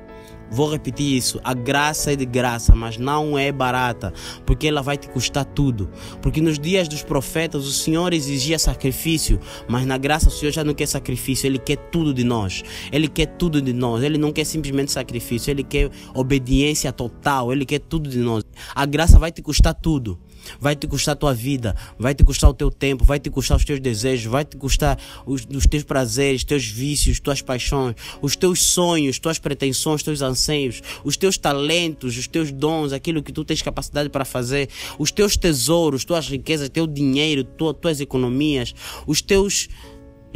Vou 0.50 0.70
repetir 0.70 1.16
isso: 1.16 1.40
a 1.42 1.54
graça 1.54 2.12
é 2.12 2.16
de 2.16 2.24
graça, 2.24 2.74
mas 2.74 2.96
não 2.96 3.38
é 3.38 3.50
barata, 3.50 4.12
porque 4.44 4.68
ela 4.68 4.82
vai 4.82 4.96
te 4.96 5.08
custar 5.08 5.44
tudo. 5.44 5.90
Porque 6.22 6.40
nos 6.40 6.58
dias 6.58 6.88
dos 6.88 7.02
profetas 7.02 7.66
o 7.66 7.72
Senhor 7.72 8.12
exigia 8.12 8.58
sacrifício, 8.58 9.40
mas 9.68 9.86
na 9.86 9.98
graça 9.98 10.28
o 10.28 10.30
Senhor 10.30 10.52
já 10.52 10.64
não 10.64 10.74
quer 10.74 10.86
sacrifício, 10.86 11.46
Ele 11.46 11.58
quer 11.58 11.76
tudo 11.76 12.12
de 12.12 12.24
nós. 12.24 12.62
Ele 12.92 13.08
quer 13.08 13.26
tudo 13.26 13.60
de 13.60 13.72
nós. 13.72 14.02
Ele 14.02 14.18
não 14.18 14.32
quer 14.32 14.44
simplesmente 14.44 14.92
sacrifício, 14.92 15.50
Ele 15.50 15.62
quer 15.62 15.90
obediência 16.14 16.92
total, 16.92 17.52
Ele 17.52 17.64
quer 17.64 17.80
tudo 17.80 18.08
de 18.08 18.18
nós. 18.18 18.44
A 18.74 18.86
graça 18.86 19.18
vai 19.18 19.32
te 19.32 19.42
custar 19.42 19.74
tudo. 19.74 20.18
Vai 20.60 20.76
te 20.76 20.86
custar 20.86 21.12
a 21.12 21.16
tua 21.16 21.34
vida, 21.34 21.74
vai 21.98 22.14
te 22.14 22.24
custar 22.24 22.50
o 22.50 22.54
teu 22.54 22.70
tempo, 22.70 23.04
vai 23.04 23.18
te 23.18 23.30
custar 23.30 23.56
os 23.56 23.64
teus 23.64 23.80
desejos, 23.80 24.26
vai 24.26 24.44
te 24.44 24.56
custar 24.56 24.98
os, 25.24 25.46
os 25.52 25.66
teus 25.66 25.82
prazeres, 25.82 26.44
teus 26.44 26.64
vícios, 26.66 27.20
tuas 27.20 27.42
paixões, 27.42 27.94
os 28.20 28.36
teus 28.36 28.62
sonhos, 28.62 29.18
tuas 29.18 29.38
pretensões, 29.38 30.02
teus 30.02 30.22
anseios, 30.22 30.82
os 31.04 31.16
teus 31.16 31.38
talentos, 31.38 32.16
os 32.16 32.26
teus 32.26 32.50
dons, 32.50 32.92
aquilo 32.92 33.22
que 33.22 33.32
tu 33.32 33.44
tens 33.44 33.62
capacidade 33.62 34.08
para 34.08 34.24
fazer, 34.24 34.68
os 34.98 35.10
teus 35.10 35.36
tesouros, 35.36 36.04
tuas 36.04 36.28
riquezas, 36.28 36.68
teu 36.68 36.86
dinheiro, 36.86 37.44
tua, 37.44 37.74
tuas 37.74 38.00
economias, 38.00 38.74
os 39.06 39.20
teus 39.20 39.68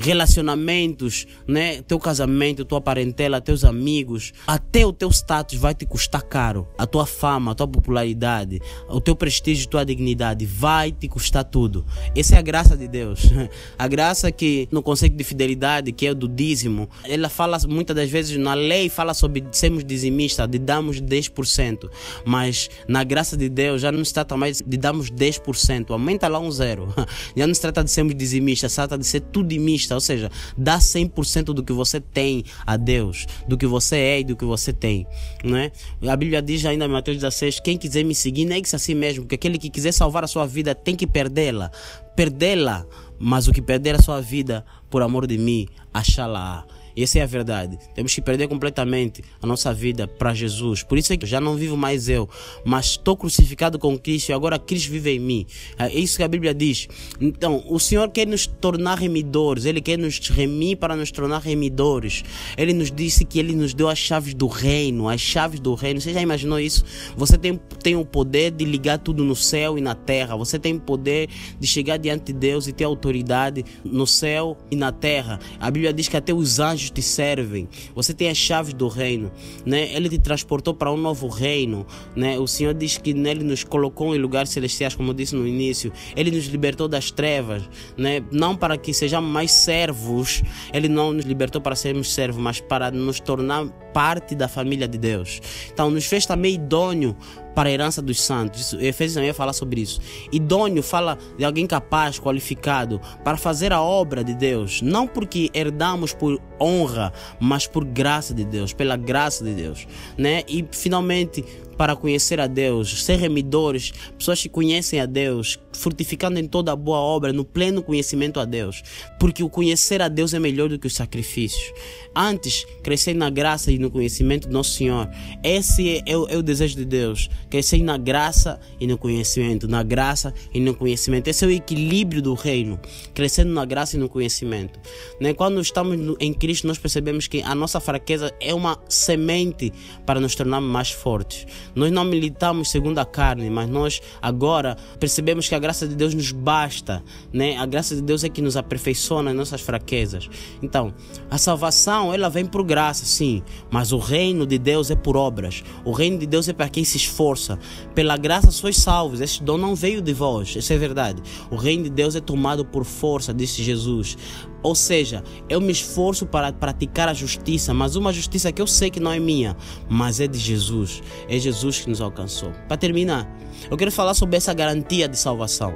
relacionamentos, 0.00 1.26
né? 1.46 1.82
Teu 1.82 1.98
casamento, 1.98 2.64
tua 2.64 2.80
parentela, 2.80 3.40
teus 3.40 3.64
amigos, 3.64 4.32
até 4.46 4.84
o 4.84 4.92
teu 4.92 5.10
status 5.10 5.58
vai 5.58 5.74
te 5.74 5.86
custar 5.86 6.22
caro. 6.22 6.66
A 6.78 6.86
tua 6.86 7.06
fama, 7.06 7.52
a 7.52 7.54
tua 7.54 7.68
popularidade, 7.68 8.60
o 8.88 9.00
teu 9.00 9.14
prestígio, 9.14 9.68
tua 9.68 9.84
dignidade 9.84 10.46
vai 10.46 10.90
te 10.90 11.08
custar 11.08 11.44
tudo. 11.44 11.84
Essa 12.16 12.36
é 12.36 12.38
a 12.38 12.42
graça 12.42 12.76
de 12.76 12.88
Deus. 12.88 13.28
A 13.78 13.88
graça 13.88 14.30
que 14.30 14.68
no 14.70 14.82
conceito 14.82 15.16
de 15.16 15.24
fidelidade, 15.24 15.92
que 15.92 16.06
é 16.06 16.10
o 16.10 16.14
do 16.14 16.28
dízimo, 16.28 16.88
ela 17.04 17.28
fala 17.28 17.58
muitas 17.68 17.96
das 17.96 18.10
vezes 18.10 18.36
na 18.36 18.54
lei 18.54 18.88
fala 18.88 19.14
sobre 19.14 19.44
sermos 19.52 19.84
dizimistas, 19.84 20.48
de 20.48 20.58
darmos 20.58 21.00
10%, 21.00 21.90
mas 22.24 22.68
na 22.86 23.02
graça 23.04 23.36
de 23.36 23.48
Deus 23.48 23.80
já 23.80 23.90
não 23.90 24.04
se 24.04 24.12
trata 24.12 24.36
mais 24.36 24.62
de 24.64 24.76
darmos 24.76 25.10
10%, 25.10 25.90
aumenta 25.90 26.28
lá 26.28 26.38
um 26.38 26.50
zero. 26.50 26.92
Já 27.36 27.46
não 27.46 27.54
se 27.54 27.60
trata 27.60 27.84
de 27.84 27.90
sermos 27.90 28.14
dizimistas, 28.14 28.72
se 28.72 28.76
trata 28.76 28.98
de 28.98 29.06
ser 29.06 29.20
tudimista 29.20 29.89
ou 29.94 30.00
seja, 30.00 30.30
dá 30.56 30.78
100% 30.78 31.44
do 31.46 31.62
que 31.62 31.72
você 31.72 32.00
tem 32.00 32.44
a 32.66 32.76
Deus, 32.76 33.26
do 33.46 33.56
que 33.56 33.66
você 33.66 33.96
é 33.96 34.20
e 34.20 34.24
do 34.24 34.36
que 34.36 34.44
você 34.44 34.72
tem, 34.72 35.06
não 35.44 35.56
é? 35.56 35.72
A 36.06 36.16
Bíblia 36.16 36.42
diz 36.42 36.64
ainda 36.64 36.84
em 36.84 36.88
Mateus 36.88 37.16
16, 37.18 37.60
quem 37.60 37.76
quiser 37.76 38.04
me 38.04 38.14
seguir, 38.14 38.44
negue-se 38.44 38.76
a 38.76 38.78
si 38.78 38.94
mesmo, 38.94 39.24
porque 39.24 39.34
aquele 39.34 39.58
que 39.58 39.70
quiser 39.70 39.92
salvar 39.92 40.24
a 40.24 40.26
sua 40.26 40.46
vida 40.46 40.74
tem 40.74 40.96
que 40.96 41.06
perdê-la, 41.06 41.70
perdê-la, 42.16 42.86
mas 43.18 43.48
o 43.48 43.52
que 43.52 43.62
perder 43.62 43.94
a 43.94 44.02
sua 44.02 44.20
vida 44.20 44.64
por 44.88 45.02
amor 45.02 45.26
de 45.26 45.38
mim, 45.38 45.68
achá-la. 45.92 46.66
Essa 46.96 47.18
é 47.20 47.22
a 47.22 47.26
verdade. 47.26 47.78
Temos 47.94 48.14
que 48.14 48.20
perder 48.20 48.48
completamente 48.48 49.22
a 49.40 49.46
nossa 49.46 49.72
vida 49.72 50.06
para 50.06 50.34
Jesus. 50.34 50.82
Por 50.82 50.98
isso 50.98 51.12
é 51.12 51.16
que 51.16 51.26
já 51.26 51.40
não 51.40 51.56
vivo 51.56 51.76
mais 51.76 52.08
eu, 52.08 52.28
mas 52.64 52.86
estou 52.86 53.16
crucificado 53.16 53.78
com 53.78 53.98
Cristo 53.98 54.30
e 54.30 54.32
agora 54.32 54.58
Cristo 54.58 54.90
vive 54.90 55.10
em 55.10 55.18
mim. 55.18 55.46
É 55.78 55.92
isso 55.92 56.16
que 56.16 56.22
a 56.22 56.28
Bíblia 56.28 56.54
diz. 56.54 56.88
Então, 57.20 57.64
o 57.68 57.78
Senhor 57.78 58.08
quer 58.10 58.26
nos 58.26 58.46
tornar 58.46 58.98
remidores, 58.98 59.64
Ele 59.64 59.80
quer 59.80 59.98
nos 59.98 60.18
remir 60.28 60.76
para 60.76 60.96
nos 60.96 61.10
tornar 61.10 61.40
remidores. 61.40 62.24
Ele 62.56 62.72
nos 62.72 62.90
disse 62.90 63.24
que 63.24 63.38
Ele 63.38 63.54
nos 63.54 63.74
deu 63.74 63.88
as 63.88 63.98
chaves 63.98 64.34
do 64.34 64.46
reino, 64.46 65.08
as 65.08 65.20
chaves 65.20 65.60
do 65.60 65.74
reino. 65.74 66.00
Você 66.00 66.12
já 66.12 66.20
imaginou 66.20 66.58
isso? 66.58 66.84
Você 67.16 67.38
tem, 67.38 67.58
tem 67.82 67.96
o 67.96 68.04
poder 68.04 68.50
de 68.50 68.64
ligar 68.64 68.98
tudo 68.98 69.24
no 69.24 69.36
céu 69.36 69.78
e 69.78 69.80
na 69.80 69.94
terra. 69.94 70.36
Você 70.36 70.58
tem 70.58 70.74
o 70.74 70.80
poder 70.80 71.28
de 71.58 71.66
chegar 71.66 71.96
diante 71.96 72.32
de 72.32 72.32
Deus 72.32 72.66
e 72.66 72.72
ter 72.72 72.84
autoridade 72.84 73.64
no 73.84 74.06
céu 74.06 74.56
e 74.70 74.76
na 74.76 74.92
terra. 74.92 75.38
A 75.58 75.70
Bíblia 75.70 75.92
diz 75.92 76.08
que 76.08 76.16
até 76.16 76.32
os 76.32 76.58
anjos 76.58 76.79
te 76.88 77.02
servem. 77.02 77.68
Você 77.94 78.14
tem 78.14 78.28
as 78.30 78.36
chaves 78.38 78.72
do 78.72 78.88
reino, 78.88 79.30
né? 79.66 79.92
Ele 79.92 80.08
te 80.08 80.18
transportou 80.18 80.72
para 80.72 80.90
um 80.90 80.96
novo 80.96 81.28
reino, 81.28 81.86
né? 82.16 82.38
O 82.38 82.46
Senhor 82.46 82.72
diz 82.72 82.96
que 82.96 83.12
nele 83.12 83.44
nos 83.44 83.64
colocou 83.64 84.14
em 84.14 84.18
lugares 84.18 84.50
celestiais, 84.50 84.94
como 84.94 85.10
eu 85.10 85.14
disse 85.14 85.34
no 85.34 85.46
início. 85.46 85.92
Ele 86.16 86.30
nos 86.30 86.46
libertou 86.46 86.88
das 86.88 87.10
trevas, 87.10 87.68
né? 87.96 88.22
Não 88.30 88.56
para 88.56 88.78
que 88.78 88.94
sejamos 88.94 89.30
mais 89.30 89.50
servos. 89.50 90.42
Ele 90.72 90.88
não 90.88 91.12
nos 91.12 91.24
libertou 91.24 91.60
para 91.60 91.74
sermos 91.74 92.14
servos, 92.14 92.40
mas 92.40 92.60
para 92.60 92.90
nos 92.90 93.20
tornar 93.20 93.66
parte 93.92 94.34
da 94.34 94.48
família 94.48 94.86
de 94.86 94.96
Deus. 94.96 95.40
Então, 95.72 95.90
nos 95.90 96.06
fez 96.06 96.24
também 96.24 96.54
idôneo 96.54 97.16
para 97.54 97.68
a 97.68 97.72
herança 97.72 98.00
dos 98.00 98.20
santos. 98.20 98.72
Efésios 98.74 99.14
também 99.14 99.30
vai 99.30 99.36
falar 99.36 99.52
sobre 99.52 99.80
isso. 99.80 100.00
Idôneo 100.32 100.82
fala 100.82 101.18
de 101.36 101.44
alguém 101.44 101.66
capaz, 101.66 102.18
qualificado 102.18 103.00
para 103.24 103.36
fazer 103.36 103.72
a 103.72 103.80
obra 103.80 104.22
de 104.22 104.34
Deus, 104.34 104.82
não 104.82 105.06
porque 105.06 105.50
herdamos 105.54 106.12
por 106.12 106.40
honra, 106.60 107.12
mas 107.38 107.66
por 107.66 107.84
graça 107.84 108.34
de 108.34 108.44
Deus, 108.44 108.72
pela 108.72 108.96
graça 108.96 109.44
de 109.44 109.54
Deus, 109.54 109.86
né? 110.16 110.42
E 110.48 110.66
finalmente 110.70 111.44
para 111.80 111.96
conhecer 111.96 112.38
a 112.38 112.46
Deus, 112.46 113.04
ser 113.04 113.16
remidores, 113.16 113.90
pessoas 114.18 114.42
que 114.42 114.50
conhecem 114.50 115.00
a 115.00 115.06
Deus, 115.06 115.58
frutificando 115.72 116.38
em 116.38 116.46
toda 116.46 116.76
boa 116.76 116.98
obra, 116.98 117.32
no 117.32 117.42
pleno 117.42 117.82
conhecimento 117.82 118.38
a 118.38 118.44
Deus. 118.44 118.82
Porque 119.18 119.42
o 119.42 119.48
conhecer 119.48 120.02
a 120.02 120.08
Deus 120.08 120.34
é 120.34 120.38
melhor 120.38 120.68
do 120.68 120.78
que 120.78 120.86
os 120.86 120.94
sacrifícios. 120.94 121.72
Antes, 122.14 122.66
crescer 122.82 123.14
na 123.14 123.30
graça 123.30 123.72
e 123.72 123.78
no 123.78 123.90
conhecimento 123.90 124.46
do 124.46 124.52
nosso 124.52 124.72
Senhor. 124.72 125.08
Esse 125.42 126.02
é 126.04 126.16
o, 126.16 126.28
é 126.28 126.36
o 126.36 126.42
desejo 126.42 126.76
de 126.76 126.84
Deus. 126.84 127.30
Crescer 127.48 127.82
na 127.82 127.96
graça 127.96 128.60
e 128.78 128.86
no 128.86 128.98
conhecimento. 128.98 129.66
Na 129.66 129.82
graça 129.82 130.34
e 130.52 130.60
no 130.60 130.74
conhecimento. 130.74 131.28
Esse 131.28 131.44
é 131.46 131.48
o 131.48 131.50
equilíbrio 131.50 132.20
do 132.20 132.34
reino. 132.34 132.78
Crescendo 133.14 133.52
na 133.52 133.64
graça 133.64 133.96
e 133.96 133.98
no 133.98 134.08
conhecimento. 134.08 134.78
Né? 135.20 135.32
Quando 135.32 135.60
estamos 135.60 136.16
em 136.18 136.34
Cristo, 136.34 136.66
nós 136.66 136.78
percebemos 136.78 137.26
que 137.26 137.40
a 137.42 137.54
nossa 137.54 137.80
fraqueza 137.80 138.34
é 138.40 138.52
uma 138.52 138.78
semente 138.88 139.72
para 140.04 140.20
nos 140.20 140.34
tornarmos 140.34 140.70
mais 140.70 140.90
fortes. 140.90 141.46
Nós 141.74 141.90
não 141.90 142.04
militamos 142.04 142.70
segundo 142.70 142.98
a 142.98 143.04
carne, 143.04 143.48
mas 143.50 143.68
nós 143.68 144.00
agora 144.20 144.76
percebemos 144.98 145.48
que 145.48 145.54
a 145.54 145.58
graça 145.58 145.86
de 145.86 145.94
Deus 145.94 146.14
nos 146.14 146.32
basta, 146.32 147.02
né? 147.32 147.56
A 147.56 147.66
graça 147.66 147.94
de 147.94 148.02
Deus 148.02 148.24
é 148.24 148.28
que 148.28 148.42
nos 148.42 148.56
aperfeiçoa 148.56 149.22
nas 149.22 149.34
nossas 149.34 149.60
fraquezas. 149.60 150.28
Então, 150.62 150.92
a 151.30 151.38
salvação, 151.38 152.12
ela 152.12 152.28
vem 152.28 152.44
por 152.44 152.62
graça, 152.64 153.04
sim, 153.04 153.42
mas 153.70 153.92
o 153.92 153.98
reino 153.98 154.46
de 154.46 154.58
Deus 154.58 154.90
é 154.90 154.96
por 154.96 155.16
obras. 155.16 155.62
O 155.84 155.92
reino 155.92 156.18
de 156.18 156.26
Deus 156.26 156.48
é 156.48 156.52
para 156.52 156.68
quem 156.68 156.84
se 156.84 156.96
esforça. 156.96 157.58
Pela 157.94 158.16
graça 158.16 158.50
sois 158.50 158.76
salvos. 158.76 159.20
Esse 159.20 159.42
dom 159.42 159.58
não 159.58 159.74
veio 159.74 160.00
de 160.00 160.12
vós, 160.12 160.56
isso 160.56 160.72
é 160.72 160.78
verdade. 160.78 161.22
O 161.50 161.56
reino 161.56 161.84
de 161.84 161.90
Deus 161.90 162.14
é 162.16 162.20
tomado 162.20 162.64
por 162.64 162.84
força, 162.84 163.32
disse 163.32 163.62
Jesus. 163.62 164.16
Ou 164.62 164.74
seja, 164.74 165.24
eu 165.48 165.60
me 165.60 165.72
esforço 165.72 166.26
para 166.26 166.52
praticar 166.52 167.08
a 167.08 167.14
justiça, 167.14 167.72
mas 167.72 167.96
uma 167.96 168.12
justiça 168.12 168.52
que 168.52 168.60
eu 168.60 168.66
sei 168.66 168.90
que 168.90 169.00
não 169.00 169.10
é 169.10 169.18
minha, 169.18 169.56
mas 169.88 170.20
é 170.20 170.26
de 170.26 170.38
Jesus. 170.38 171.02
É 171.28 171.38
Jesus 171.38 171.80
que 171.80 171.88
nos 171.88 172.00
alcançou. 172.00 172.52
Para 172.68 172.76
terminar, 172.76 173.30
eu 173.70 173.76
quero 173.76 173.90
falar 173.90 174.14
sobre 174.14 174.36
essa 174.36 174.52
garantia 174.52 175.08
de 175.08 175.18
salvação. 175.18 175.74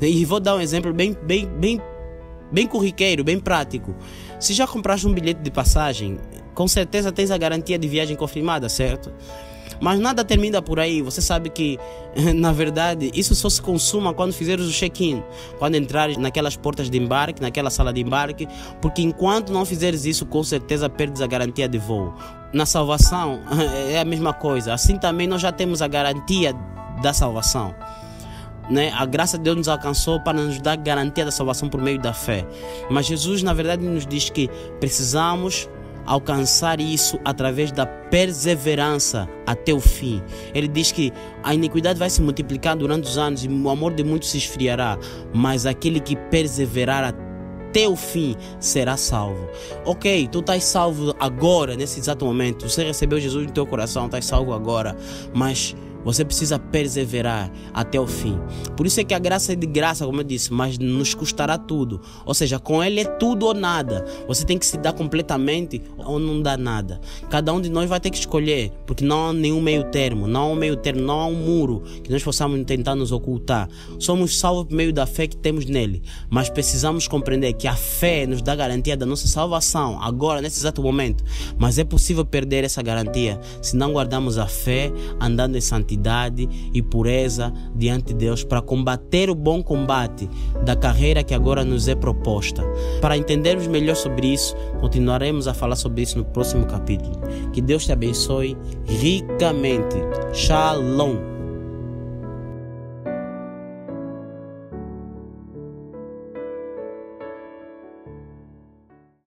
E 0.00 0.24
vou 0.24 0.40
dar 0.40 0.56
um 0.56 0.60
exemplo 0.60 0.92
bem, 0.92 1.16
bem, 1.22 1.46
bem, 1.46 1.80
bem 2.50 2.66
corriqueiro, 2.66 3.22
bem 3.24 3.38
prático. 3.38 3.94
Se 4.38 4.52
já 4.54 4.66
compraste 4.66 5.06
um 5.06 5.12
bilhete 5.12 5.42
de 5.42 5.50
passagem, 5.50 6.18
com 6.54 6.66
certeza 6.66 7.12
tens 7.12 7.30
a 7.30 7.38
garantia 7.38 7.78
de 7.78 7.88
viagem 7.88 8.16
confirmada, 8.16 8.68
certo? 8.68 9.12
Mas 9.80 10.00
nada 10.00 10.24
termina 10.24 10.60
por 10.60 10.80
aí. 10.80 11.02
Você 11.02 11.20
sabe 11.20 11.50
que, 11.50 11.78
na 12.34 12.52
verdade, 12.52 13.10
isso 13.14 13.34
só 13.34 13.48
se 13.48 13.60
consuma 13.60 14.12
quando 14.14 14.32
fizeres 14.32 14.66
o 14.66 14.72
check-in, 14.72 15.22
quando 15.58 15.76
entrares 15.76 16.16
naquelas 16.16 16.56
portas 16.56 16.90
de 16.90 16.98
embarque, 16.98 17.40
naquela 17.40 17.70
sala 17.70 17.92
de 17.92 18.00
embarque, 18.00 18.48
porque 18.80 19.02
enquanto 19.02 19.52
não 19.52 19.64
fizeres 19.64 20.04
isso, 20.04 20.26
com 20.26 20.42
certeza 20.42 20.88
perdes 20.88 21.22
a 21.22 21.26
garantia 21.26 21.68
de 21.68 21.78
voo. 21.78 22.14
Na 22.52 22.66
salvação 22.66 23.40
é 23.90 24.00
a 24.00 24.04
mesma 24.04 24.32
coisa. 24.32 24.74
Assim 24.74 24.96
também 24.96 25.26
nós 25.26 25.40
já 25.40 25.52
temos 25.52 25.82
a 25.82 25.88
garantia 25.88 26.54
da 27.02 27.12
salvação. 27.12 27.74
Né? 28.68 28.92
A 28.96 29.04
graça 29.04 29.36
de 29.36 29.44
Deus 29.44 29.56
nos 29.56 29.68
alcançou 29.68 30.20
para 30.20 30.40
nos 30.40 30.60
dar 30.60 30.76
garantia 30.76 31.24
da 31.24 31.32
salvação 31.32 31.68
por 31.68 31.82
meio 31.82 31.98
da 31.98 32.12
fé. 32.12 32.46
Mas 32.88 33.06
Jesus, 33.06 33.42
na 33.42 33.52
verdade, 33.52 33.84
nos 33.84 34.06
diz 34.06 34.30
que 34.30 34.48
precisamos 34.78 35.68
alcançar 36.10 36.80
isso 36.80 37.20
através 37.24 37.70
da 37.70 37.86
perseverança 37.86 39.28
até 39.46 39.72
o 39.72 39.78
fim. 39.78 40.20
Ele 40.52 40.66
diz 40.66 40.90
que 40.90 41.12
a 41.40 41.54
iniquidade 41.54 42.00
vai 42.00 42.10
se 42.10 42.20
multiplicar 42.20 42.76
durante 42.76 43.04
os 43.04 43.16
anos 43.16 43.44
e 43.44 43.48
o 43.48 43.70
amor 43.70 43.94
de 43.94 44.02
muitos 44.02 44.30
se 44.30 44.38
esfriará, 44.38 44.98
mas 45.32 45.66
aquele 45.66 46.00
que 46.00 46.16
perseverar 46.16 47.04
até 47.04 47.88
o 47.88 47.94
fim 47.94 48.34
será 48.58 48.96
salvo. 48.96 49.48
Ok, 49.84 50.28
tu 50.32 50.40
estás 50.40 50.64
salvo 50.64 51.14
agora, 51.20 51.76
nesse 51.76 52.00
exato 52.00 52.24
momento. 52.24 52.68
Você 52.68 52.82
recebeu 52.82 53.20
Jesus 53.20 53.46
no 53.46 53.52
teu 53.52 53.64
coração, 53.64 54.06
estás 54.06 54.24
salvo 54.24 54.52
agora, 54.52 54.96
mas 55.32 55.76
você 56.04 56.24
precisa 56.24 56.58
perseverar 56.58 57.50
até 57.72 58.00
o 58.00 58.06
fim. 58.06 58.38
Por 58.76 58.86
isso 58.86 59.00
é 59.00 59.04
que 59.04 59.14
a 59.14 59.18
graça 59.18 59.52
é 59.52 59.56
de 59.56 59.66
graça, 59.66 60.06
como 60.06 60.20
eu 60.20 60.24
disse, 60.24 60.52
mas 60.52 60.78
nos 60.78 61.14
custará 61.14 61.58
tudo. 61.58 62.00
Ou 62.24 62.34
seja, 62.34 62.58
com 62.58 62.82
Ele 62.82 63.00
é 63.00 63.04
tudo 63.04 63.46
ou 63.46 63.54
nada. 63.54 64.04
Você 64.26 64.44
tem 64.44 64.58
que 64.58 64.66
se 64.66 64.76
dar 64.78 64.92
completamente 64.92 65.82
ou 65.98 66.18
não 66.18 66.40
dá 66.40 66.56
nada. 66.56 67.00
Cada 67.28 67.52
um 67.52 67.60
de 67.60 67.68
nós 67.68 67.88
vai 67.88 68.00
ter 68.00 68.10
que 68.10 68.18
escolher, 68.18 68.72
porque 68.86 69.04
não 69.04 69.28
há 69.28 69.32
nenhum 69.32 69.60
meio 69.60 69.84
termo, 69.84 70.26
não 70.26 70.40
há 70.40 70.46
um 70.46 70.54
meio 70.54 70.76
termo, 70.76 71.02
não 71.02 71.20
há 71.20 71.26
um 71.26 71.34
muro 71.34 71.82
que 72.02 72.10
nós 72.10 72.22
possamos 72.22 72.64
tentar 72.64 72.94
nos 72.94 73.12
ocultar. 73.12 73.68
Somos 73.98 74.38
salvos 74.38 74.64
por 74.64 74.74
meio 74.74 74.92
da 74.92 75.06
fé 75.06 75.26
que 75.26 75.36
temos 75.36 75.66
nele, 75.66 76.02
mas 76.28 76.48
precisamos 76.48 77.06
compreender 77.06 77.52
que 77.52 77.68
a 77.68 77.74
fé 77.74 78.26
nos 78.26 78.42
dá 78.42 78.54
garantia 78.54 78.96
da 78.96 79.06
nossa 79.06 79.28
salvação 79.28 80.00
agora, 80.02 80.40
nesse 80.40 80.58
exato 80.58 80.82
momento. 80.82 81.22
Mas 81.58 81.78
é 81.78 81.84
possível 81.84 82.24
perder 82.24 82.64
essa 82.64 82.82
garantia 82.82 83.38
se 83.60 83.76
não 83.76 83.92
guardarmos 83.92 84.38
a 84.38 84.46
fé 84.46 84.90
andando 85.20 85.56
em 85.56 85.60
santidade 85.60 85.89
santidade 85.90 86.48
e 86.72 86.80
pureza 86.80 87.52
diante 87.74 88.06
de 88.08 88.14
Deus 88.14 88.44
para 88.44 88.62
combater 88.62 89.28
o 89.28 89.34
bom 89.34 89.62
combate 89.62 90.28
da 90.64 90.76
carreira 90.76 91.24
que 91.24 91.34
agora 91.34 91.64
nos 91.64 91.88
é 91.88 91.94
proposta. 91.94 92.62
Para 93.00 93.16
entendermos 93.16 93.66
melhor 93.66 93.96
sobre 93.96 94.28
isso, 94.28 94.54
continuaremos 94.80 95.48
a 95.48 95.54
falar 95.54 95.76
sobre 95.76 96.02
isso 96.02 96.18
no 96.18 96.24
próximo 96.24 96.66
capítulo. 96.66 97.20
Que 97.52 97.60
Deus 97.60 97.84
te 97.84 97.92
abençoe 97.92 98.56
ricamente. 98.86 99.96
Shalom. 100.32 101.39